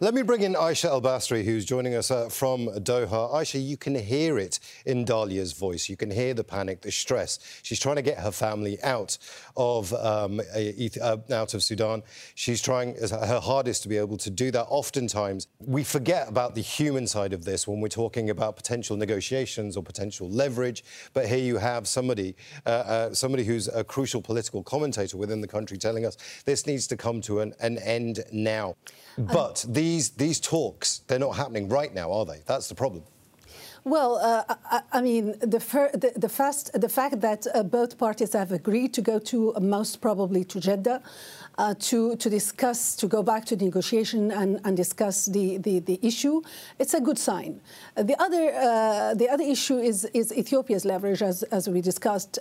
Let 0.00 0.12
me 0.12 0.22
bring 0.22 0.42
in 0.42 0.54
Aicha 0.54 0.90
Elbasri, 0.90 1.44
who's 1.44 1.64
joining 1.64 1.94
us 1.94 2.10
uh, 2.10 2.28
from 2.28 2.66
Doha. 2.66 3.32
Aicha, 3.32 3.64
you 3.64 3.76
can 3.76 3.94
hear 3.94 4.38
it 4.38 4.58
in 4.84 5.04
Dallia's 5.04 5.52
voice. 5.52 5.88
You 5.88 5.96
can 5.96 6.10
hear 6.10 6.34
the 6.34 6.42
panic, 6.42 6.80
the 6.80 6.90
stress. 6.90 7.38
She's 7.62 7.78
trying 7.78 7.96
to 7.96 8.02
get 8.02 8.18
her 8.18 8.32
family 8.32 8.82
out 8.82 9.16
of 9.56 9.92
um, 9.92 10.40
uh, 10.52 11.16
out 11.30 11.54
of 11.54 11.62
Sudan. 11.62 12.02
She's 12.34 12.60
trying 12.60 12.96
her 12.96 13.38
hardest 13.40 13.84
to 13.84 13.88
be 13.88 13.96
able 13.96 14.16
to 14.18 14.30
do 14.30 14.50
that. 14.50 14.64
Oftentimes, 14.64 15.46
we 15.60 15.84
forget 15.84 16.28
about 16.28 16.56
the 16.56 16.60
human 16.60 17.06
side 17.06 17.32
of 17.32 17.44
this 17.44 17.68
when 17.68 17.80
we're 17.80 17.88
talking 17.88 18.30
about 18.30 18.56
potential 18.56 18.96
negotiations 18.96 19.76
or 19.76 19.84
potential 19.84 20.28
leverage. 20.28 20.82
But 21.12 21.28
here 21.28 21.38
you 21.38 21.58
have 21.58 21.86
somebody, 21.86 22.34
uh, 22.66 22.68
uh, 22.68 23.14
somebody 23.14 23.44
who's 23.44 23.68
a 23.68 23.84
crucial 23.84 24.20
political 24.20 24.64
commentator 24.64 25.16
within 25.16 25.40
the 25.40 25.48
country, 25.48 25.78
telling 25.78 26.04
us 26.04 26.16
this 26.44 26.66
needs 26.66 26.88
to 26.88 26.96
come 26.96 27.20
to 27.22 27.40
an, 27.40 27.54
an 27.60 27.78
end 27.78 28.24
now. 28.32 28.74
But 29.16 29.64
these, 29.84 30.10
these 30.10 30.40
talks, 30.40 31.02
they're 31.06 31.18
not 31.18 31.36
happening 31.36 31.68
right 31.68 31.92
now, 31.94 32.10
are 32.10 32.24
they? 32.24 32.40
That's 32.46 32.68
the 32.68 32.74
problem. 32.74 33.02
Well, 33.84 34.16
uh, 34.16 34.54
I, 34.76 34.80
I, 34.98 35.00
mean, 35.02 35.24
the, 35.40 35.60
the, 36.04 36.12
the, 36.16 36.28
fast, 36.28 36.70
the 36.72 36.88
fact 36.88 37.20
that 37.20 37.46
uh, 37.46 37.62
both 37.62 37.98
parties 37.98 38.32
have 38.32 38.50
agreed 38.50 38.94
to 38.94 39.02
go 39.02 39.18
to, 39.18 39.54
uh, 39.54 39.60
most 39.60 40.00
probably 40.00 40.42
to 40.44 40.58
Jeddah, 40.58 41.02
uh, 41.58 41.74
to, 41.78 42.16
to 42.16 42.28
discuss, 42.28 42.96
to 42.96 43.06
go 43.06 43.22
back 43.22 43.44
to 43.46 43.56
negotiation 43.56 44.30
and, 44.32 44.60
and 44.64 44.76
discuss 44.76 45.26
the, 45.26 45.58
the, 45.58 45.80
the 45.80 45.98
issue, 46.02 46.42
it's 46.78 46.94
a 46.94 47.00
good 47.00 47.18
sign. 47.18 47.60
The, 47.96 48.20
other, 48.20 48.52
uh, 48.54 49.14
the 49.14 49.28
other 49.28 49.44
issue 49.44 49.78
is, 49.78 50.04
is 50.14 50.32
Ethiopia's 50.32 50.84
leverage, 50.84 51.22
as, 51.22 51.42
as 51.44 51.68
we 51.68 51.80
discussed. 51.80 52.38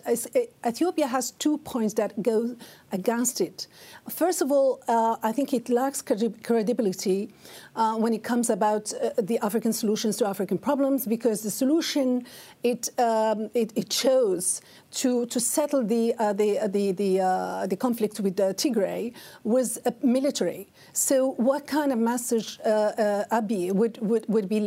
Ethiopia 0.65 1.07
has 1.07 1.31
two 1.31 1.57
points 1.59 1.93
that 1.95 2.21
go 2.23 2.55
against 2.91 3.41
it. 3.41 3.67
First 4.09 4.41
of 4.41 4.51
all, 4.51 4.81
uh, 4.87 5.17
I 5.21 5.31
think 5.31 5.53
it 5.53 5.69
lacks 5.69 6.01
credibility 6.01 7.29
uh, 7.75 7.95
when 7.95 8.13
it 8.13 8.23
comes 8.23 8.49
about 8.49 8.93
uh, 8.93 9.09
the 9.21 9.39
African 9.39 9.73
solutions 9.73 10.17
to 10.17 10.27
African 10.27 10.57
problems 10.57 11.05
because 11.05 11.41
the 11.41 11.51
solution 11.51 12.25
it, 12.63 12.89
um, 12.99 13.49
it, 13.53 13.73
it, 13.75 13.89
chose 13.89 14.61
to, 14.91 15.25
to 15.25 15.39
settle 15.39 15.83
the, 15.83 16.13
uh, 16.17 16.33
the, 16.33 16.59
the, 16.67 16.91
the, 16.93 17.67
the, 17.67 17.75
conflict 17.75 18.19
with 18.19 18.37
Tigray 18.37 19.02
was 19.43 19.79
military. 20.01 20.61
So 20.93 21.15
what 21.49 21.61
kind 21.67 21.91
of 21.91 21.99
message 22.13 22.59
uh, 22.65 23.39
Abiy 23.39 23.71
would, 23.79 23.95
would, 24.09 24.25
would 24.33 24.47
be 24.47 24.59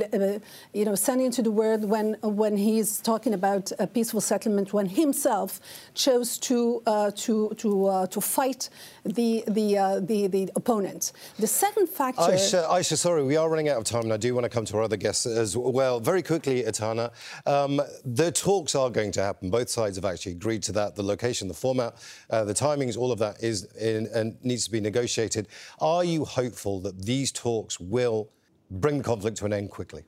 you 0.73 0.85
know, 0.85 0.97
sending 1.09 1.31
to 1.39 1.43
the 1.43 1.55
world 1.61 1.83
when, 1.85 2.17
when 2.23 2.57
he's 2.57 2.91
talking 3.01 3.35
about 3.35 3.73
a 3.79 3.87
peaceful 3.87 4.21
settlement 4.21 4.73
when 4.73 4.87
himself 4.87 5.61
chose 5.95 6.39
to, 6.49 6.83
to, 7.25 7.53
to, 7.63 8.07
to 8.15 8.21
fight 8.21 8.69
the, 9.05 9.45
the, 9.49 9.79
uh, 9.79 10.01
the, 10.01 10.27
the 10.27 10.51
opponent. 10.57 11.13
The 11.39 11.47
second 11.47 11.89
factor. 11.89 12.23
Aicha, 12.23 12.69
Aicha, 12.69 12.97
sorry, 12.97 13.23
we 13.23 13.37
are 13.37 13.49
running 13.49 13.69
out 13.69 13.79
of 13.79 13.85
time, 13.85 14.03
and 14.03 14.13
I 14.13 14.17
do 14.17 14.35
want 14.35 14.45
to 14.45 14.51
come 14.51 14.65
to 14.67 14.77
our 14.77 14.83
other 14.83 14.97
guests 14.97 15.27
as 15.27 15.57
well. 15.57 16.01
Very 16.01 16.23
quickly, 16.23 16.67
Etana, 16.67 17.13
um, 17.47 17.81
the 18.05 18.33
talks 18.33 18.75
are 18.75 18.91
going 18.91 19.13
to 19.13 19.23
happen. 19.23 19.51
Both 19.51 19.69
sides 19.69 19.97
have 19.97 20.05
actually 20.05 20.33
agreed 20.33 20.63
to 20.65 20.73
that. 20.73 20.97
The 20.97 21.03
location, 21.03 21.49
the 21.49 21.55
format, 21.55 21.95
uh, 22.31 22.45
the 22.45 22.55
timings, 22.55 22.97
all 22.97 23.13
of 23.13 23.19
that 23.19 23.43
is 23.43 23.65
in, 23.75 24.07
and 24.27 24.45
needs 24.45 24.65
to 24.65 24.71
be 24.71 24.81
negotiated. 24.81 25.49
Are 25.81 26.05
you 26.05 26.25
hopeful 26.25 26.81
that 26.81 27.05
these 27.05 27.33
talks 27.33 27.79
will 27.81 28.31
bring 28.71 28.99
the 28.99 29.05
conflict 29.05 29.37
to 29.39 29.47
an 29.47 29.53
end 29.53 29.71
quickly? 29.71 30.05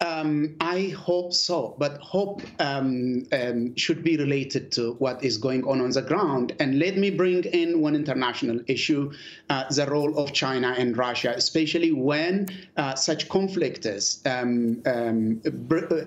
Um, 0.00 0.56
I 0.60 0.88
hope 0.88 1.32
so, 1.32 1.76
but 1.78 1.98
hope 1.98 2.42
um, 2.58 3.26
um, 3.32 3.76
should 3.76 4.02
be 4.02 4.16
related 4.16 4.72
to 4.72 4.92
what 4.94 5.22
is 5.22 5.38
going 5.38 5.64
on 5.64 5.80
on 5.80 5.90
the 5.90 6.02
ground. 6.02 6.54
And 6.58 6.78
let 6.78 6.96
me 6.96 7.10
bring 7.10 7.44
in 7.44 7.80
one 7.80 7.94
international 7.94 8.60
issue 8.66 9.12
uh, 9.50 9.64
the 9.70 9.86
role 9.86 10.18
of 10.18 10.32
China 10.32 10.74
and 10.76 10.96
Russia, 10.96 11.32
especially 11.36 11.92
when 11.92 12.48
uh, 12.76 12.94
such 12.94 13.28
conflict 13.28 13.86
is, 13.86 14.20
um, 14.26 14.82
um, 14.86 15.40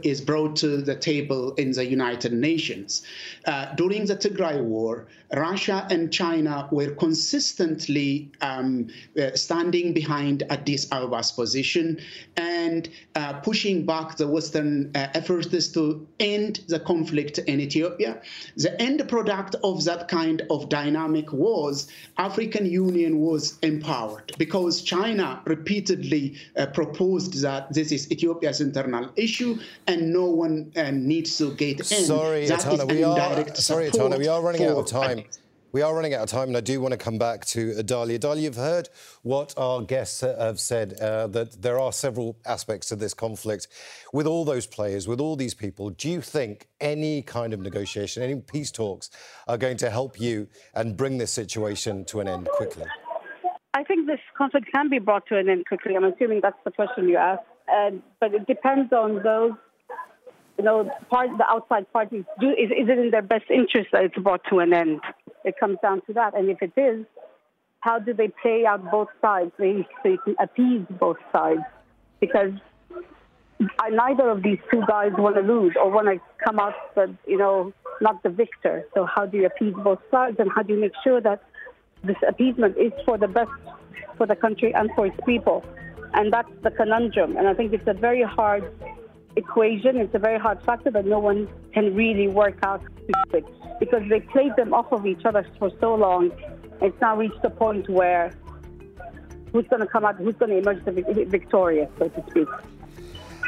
is 0.04 0.22
brought 0.22 0.56
to 0.58 0.78
the 0.78 0.96
table 0.96 1.54
in 1.56 1.72
the 1.72 1.86
United 1.86 2.34
Nations. 2.34 3.04
Uh, 3.46 3.74
during 3.76 4.06
the 4.06 4.16
Tigray 4.16 4.62
War, 4.62 5.08
Russia 5.34 5.88
and 5.90 6.12
China 6.12 6.68
were 6.72 6.92
consistently 6.92 8.32
um, 8.42 8.88
uh, 9.22 9.32
standing 9.36 9.94
behind 9.94 10.44
Addis 10.50 10.86
Abeba's 10.88 11.32
position 11.32 12.00
and 12.38 12.90
uh, 13.16 13.34
pushing 13.78 13.86
back 13.86 14.18
the 14.18 14.28
Western 14.28 14.92
uh, 14.96 15.08
efforts 15.14 15.68
to 15.70 16.08
end 16.20 16.62
the 16.68 16.80
conflict 16.80 17.40
in 17.40 17.60
Ethiopia. 17.60 18.22
The 18.56 18.80
end 18.82 19.08
product 19.08 19.56
of 19.64 19.84
that 19.86 20.08
kind 20.08 20.42
of 20.50 20.70
dynamic 20.70 21.32
was 21.32 21.88
African 22.18 22.66
Union 22.66 23.20
was 23.20 23.58
empowered 23.62 24.34
because 24.38 24.82
China 24.82 25.42
repeatedly 25.46 26.36
uh, 26.56 26.68
proposed 26.68 27.42
that 27.42 27.74
this 27.74 27.92
is 27.92 28.12
Ethiopia's 28.12 28.62
internal 28.62 29.10
issue 29.16 29.60
and 29.88 30.14
no 30.14 30.26
one 30.26 30.72
uh, 30.76 30.92
needs 30.92 31.38
to 31.38 31.54
get 31.56 31.80
in. 31.80 32.06
Sorry, 32.06 32.46
Etana, 32.46 32.86
we 32.86 33.04
are, 33.04 33.56
sorry, 33.56 33.88
Etana, 33.88 34.18
we 34.18 34.28
are 34.28 34.42
running 34.42 34.64
out 34.66 34.78
of 34.78 34.88
time. 34.88 35.24
We 35.74 35.82
are 35.82 35.94
running 35.94 36.14
out 36.14 36.22
of 36.22 36.30
time, 36.30 36.48
and 36.48 36.56
I 36.56 36.62
do 36.62 36.80
want 36.80 36.94
to 36.94 36.98
come 36.98 37.18
back 37.18 37.44
to 37.48 37.84
Dallia. 37.84 38.18
Dallia, 38.18 38.44
you've 38.44 38.56
heard 38.56 38.88
what 39.24 39.54
our 39.58 39.82
guests 39.82 40.22
have 40.22 40.62
said, 40.62 40.94
uh, 41.02 41.28
that 41.28 41.62
there 41.62 41.78
are 41.78 41.92
several 41.92 42.38
aspects 42.46 42.88
to 42.88 42.96
this 42.96 43.14
conflict. 43.14 43.68
With 44.14 44.28
all 44.28 44.46
those 44.46 44.66
players, 44.66 45.10
with 45.10 45.20
all 45.20 45.36
these 45.36 45.54
people, 45.54 45.90
do 45.90 46.10
you 46.10 46.22
think 46.22 46.68
any 46.80 47.22
kind 47.22 47.54
of 47.54 47.60
negotiation, 47.60 48.24
any 48.24 48.40
peace 48.40 48.72
talks 48.72 49.10
are 49.46 49.58
going 49.58 49.76
to 49.78 49.90
help 49.90 50.22
you 50.22 50.48
and 50.74 50.96
bring 50.96 51.18
this 51.18 51.34
situation 51.34 52.06
to 52.06 52.22
an 52.22 52.30
end 52.30 52.48
quickly? 52.54 52.86
I 53.74 53.84
think 53.84 54.08
this 54.08 54.22
conflict 54.38 54.68
can 54.74 54.90
be 54.90 55.00
brought 55.00 55.28
to 55.28 55.38
an 55.38 55.50
end 55.50 55.66
quickly. 55.66 55.96
I'm 55.98 56.06
assuming 56.06 56.40
that's 56.42 56.58
the 56.64 56.72
question 56.72 57.10
you 57.10 57.18
asked. 57.18 57.44
Uh, 57.68 57.92
but 58.22 58.34
it 58.34 58.48
depends 58.48 58.94
on 58.94 59.22
those 59.22 59.52
you 60.58 60.64
know, 60.64 60.90
part, 61.10 61.30
the 61.38 61.46
outside 61.48 61.92
parties 61.94 62.24
do 62.40 62.50
is, 62.50 62.72
is 62.72 62.90
it 62.90 62.98
in 62.98 63.12
their 63.12 63.22
best 63.22 63.46
interest 63.50 63.90
that 63.92 64.06
it's 64.06 64.18
brought 64.18 64.42
to 64.50 64.60
an 64.60 64.74
end? 64.74 65.02
It 65.48 65.56
comes 65.60 65.78
down 65.82 66.02
to 66.08 66.14
that. 66.14 66.36
And 66.38 66.50
if 66.50 66.62
it 66.62 66.74
is, 66.80 67.06
how 67.80 68.00
do 68.00 68.14
they 68.14 68.30
play 68.42 68.66
out 68.66 68.82
both 68.92 69.08
sides 69.22 69.52
so 69.58 69.64
you 69.64 69.86
can 70.04 70.36
appease 70.40 70.86
both 71.00 71.18
sides? 71.32 71.62
Because 72.20 72.52
I, 73.80 73.90
neither 73.90 74.30
of 74.30 74.44
these 74.44 74.60
two 74.72 74.82
guys 74.88 75.12
want 75.18 75.36
to 75.36 75.42
lose 75.42 75.74
or 75.82 75.90
want 75.90 76.08
to 76.08 76.20
come 76.46 76.60
out, 76.60 76.76
the, 76.96 77.16
you 77.26 77.38
know, 77.38 77.74
not 78.02 78.22
the 78.24 78.30
victor. 78.30 78.86
So 78.94 79.06
how 79.06 79.26
do 79.26 79.38
you 79.38 79.46
appease 79.46 79.74
both 79.90 80.02
sides, 80.12 80.38
and 80.40 80.50
how 80.54 80.64
do 80.64 80.74
you 80.74 80.82
make 80.82 80.92
sure 81.04 81.22
that 81.22 81.42
this 82.04 82.18
appeasement 82.28 82.78
is 82.78 82.92
for 83.06 83.18
the 83.18 83.28
best 83.28 83.50
for 84.18 84.28
the 84.28 84.36
country 84.36 84.74
and 84.74 84.90
for 84.96 85.08
its 85.08 85.18
people? 85.26 85.64
And 86.14 86.32
that's 86.32 86.52
the 86.64 86.72
conundrum. 86.72 87.38
And 87.38 87.48
I 87.48 87.54
think 87.54 87.74
it's 87.74 87.88
a 87.88 87.94
very 87.94 88.24
hard 88.24 88.64
equation. 89.38 89.98
It's 89.98 90.14
a 90.14 90.20
very 90.20 90.40
hard 90.40 90.62
factor 90.64 90.92
that 90.92 91.06
no 91.06 91.20
one 91.20 91.48
can 91.74 91.96
really 91.96 92.28
work 92.28 92.58
out 92.64 92.82
because 93.80 94.04
they 94.10 94.20
played 94.20 94.56
them 94.58 94.74
off 94.74 94.92
of 94.92 95.06
each 95.06 95.24
other 95.24 95.46
for 95.60 95.72
so 95.80 95.96
long. 95.96 96.32
It's 96.82 97.00
now 97.00 97.16
reached 97.18 97.44
a 97.44 97.50
point 97.50 97.88
where 97.90 98.34
who's 99.52 99.68
going 99.68 99.82
to 99.82 99.88
come 99.88 100.04
out, 100.06 100.16
who's 100.16 100.36
going 100.36 100.52
to 100.52 100.58
emerge 100.58 100.84
victorious, 101.30 101.90
so 101.98 102.10
to 102.10 102.24
speak. 102.30 102.48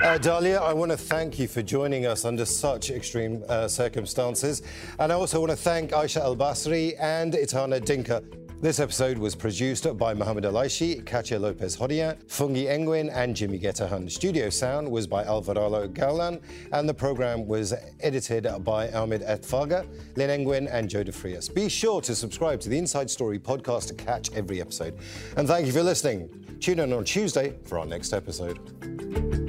Uh, 0.02 0.18
Dallia, 0.18 0.60
I 0.62 0.74
want 0.74 0.92
to 0.92 0.98
thank 0.98 1.38
you 1.40 1.48
for 1.48 1.62
joining 1.62 2.06
us 2.06 2.24
under 2.24 2.46
such 2.46 2.90
extreme 2.90 3.44
uh, 3.50 3.68
circumstances. 3.68 4.62
And 4.98 5.12
I 5.12 5.16
also 5.16 5.42
want 5.42 5.52
to 5.52 5.58
thank 5.58 5.92
Aicha 5.92 6.22
Elbasri 6.24 6.96
and 7.00 7.36
Etana 7.36 7.82
Dinka 7.82 8.24
this 8.62 8.80
episode 8.80 9.18
was 9.18 9.36
produced 9.36 9.98
by 9.98 10.14
Mohamed 10.14 10.44
Alaishi, 10.44 11.06
Katia 11.06 11.40
Lopez 11.40 11.78
Hodiat, 11.78 12.30
Fungi 12.30 12.66
Engwin, 12.66 13.10
and 13.14 13.36
Jimmy 13.36 13.58
Getahan. 13.58 14.12
Studio 14.12 14.50
sound 14.50 14.90
was 14.90 15.08
by 15.08 15.24
Alvarado 15.24 15.88
Galan, 15.88 16.42
and 16.74 16.88
the 16.88 16.94
program 16.94 17.48
was 17.48 17.74
edited 18.02 18.48
by 18.66 18.92
Ahmed 18.92 19.22
Etfaga, 19.22 19.88
Lynn 20.18 20.30
Engwin, 20.30 20.68
and 20.72 20.90
Joe 20.90 21.04
DeFrias. 21.04 21.54
Be 21.54 21.70
sure 21.70 22.02
to 22.02 22.14
subscribe 22.14 22.60
to 22.62 22.70
the 22.70 22.78
Inside 22.78 23.10
Story 23.10 23.40
podcast 23.40 23.88
to 23.88 23.94
catch 23.94 24.34
every 24.34 24.60
episode. 24.60 24.98
And 25.38 25.48
thank 25.48 25.66
you 25.66 25.72
for 25.72 25.84
listening. 25.84 26.30
Tune 26.60 26.80
in 26.80 26.92
on 26.92 27.06
Tuesday 27.06 27.56
for 27.64 27.80
our 27.80 27.86
next 27.86 28.12
episode. 28.12 29.49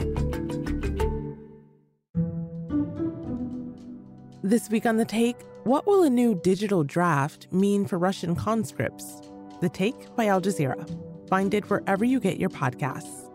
This 4.50 4.68
week 4.68 4.84
on 4.84 4.96
The 4.96 5.04
Take, 5.04 5.36
what 5.62 5.86
will 5.86 6.02
a 6.02 6.10
new 6.10 6.34
digital 6.34 6.82
draft 6.82 7.46
mean 7.52 7.86
for 7.86 7.98
Russian 7.98 8.34
conscripts? 8.34 9.22
The 9.60 9.68
Take 9.68 10.12
by 10.16 10.26
Al 10.26 10.40
Jazeera. 10.42 10.88
Find 11.28 11.54
it 11.54 11.70
wherever 11.70 12.04
you 12.04 12.18
get 12.18 12.40
your 12.40 12.48
podcasts. 12.50 13.29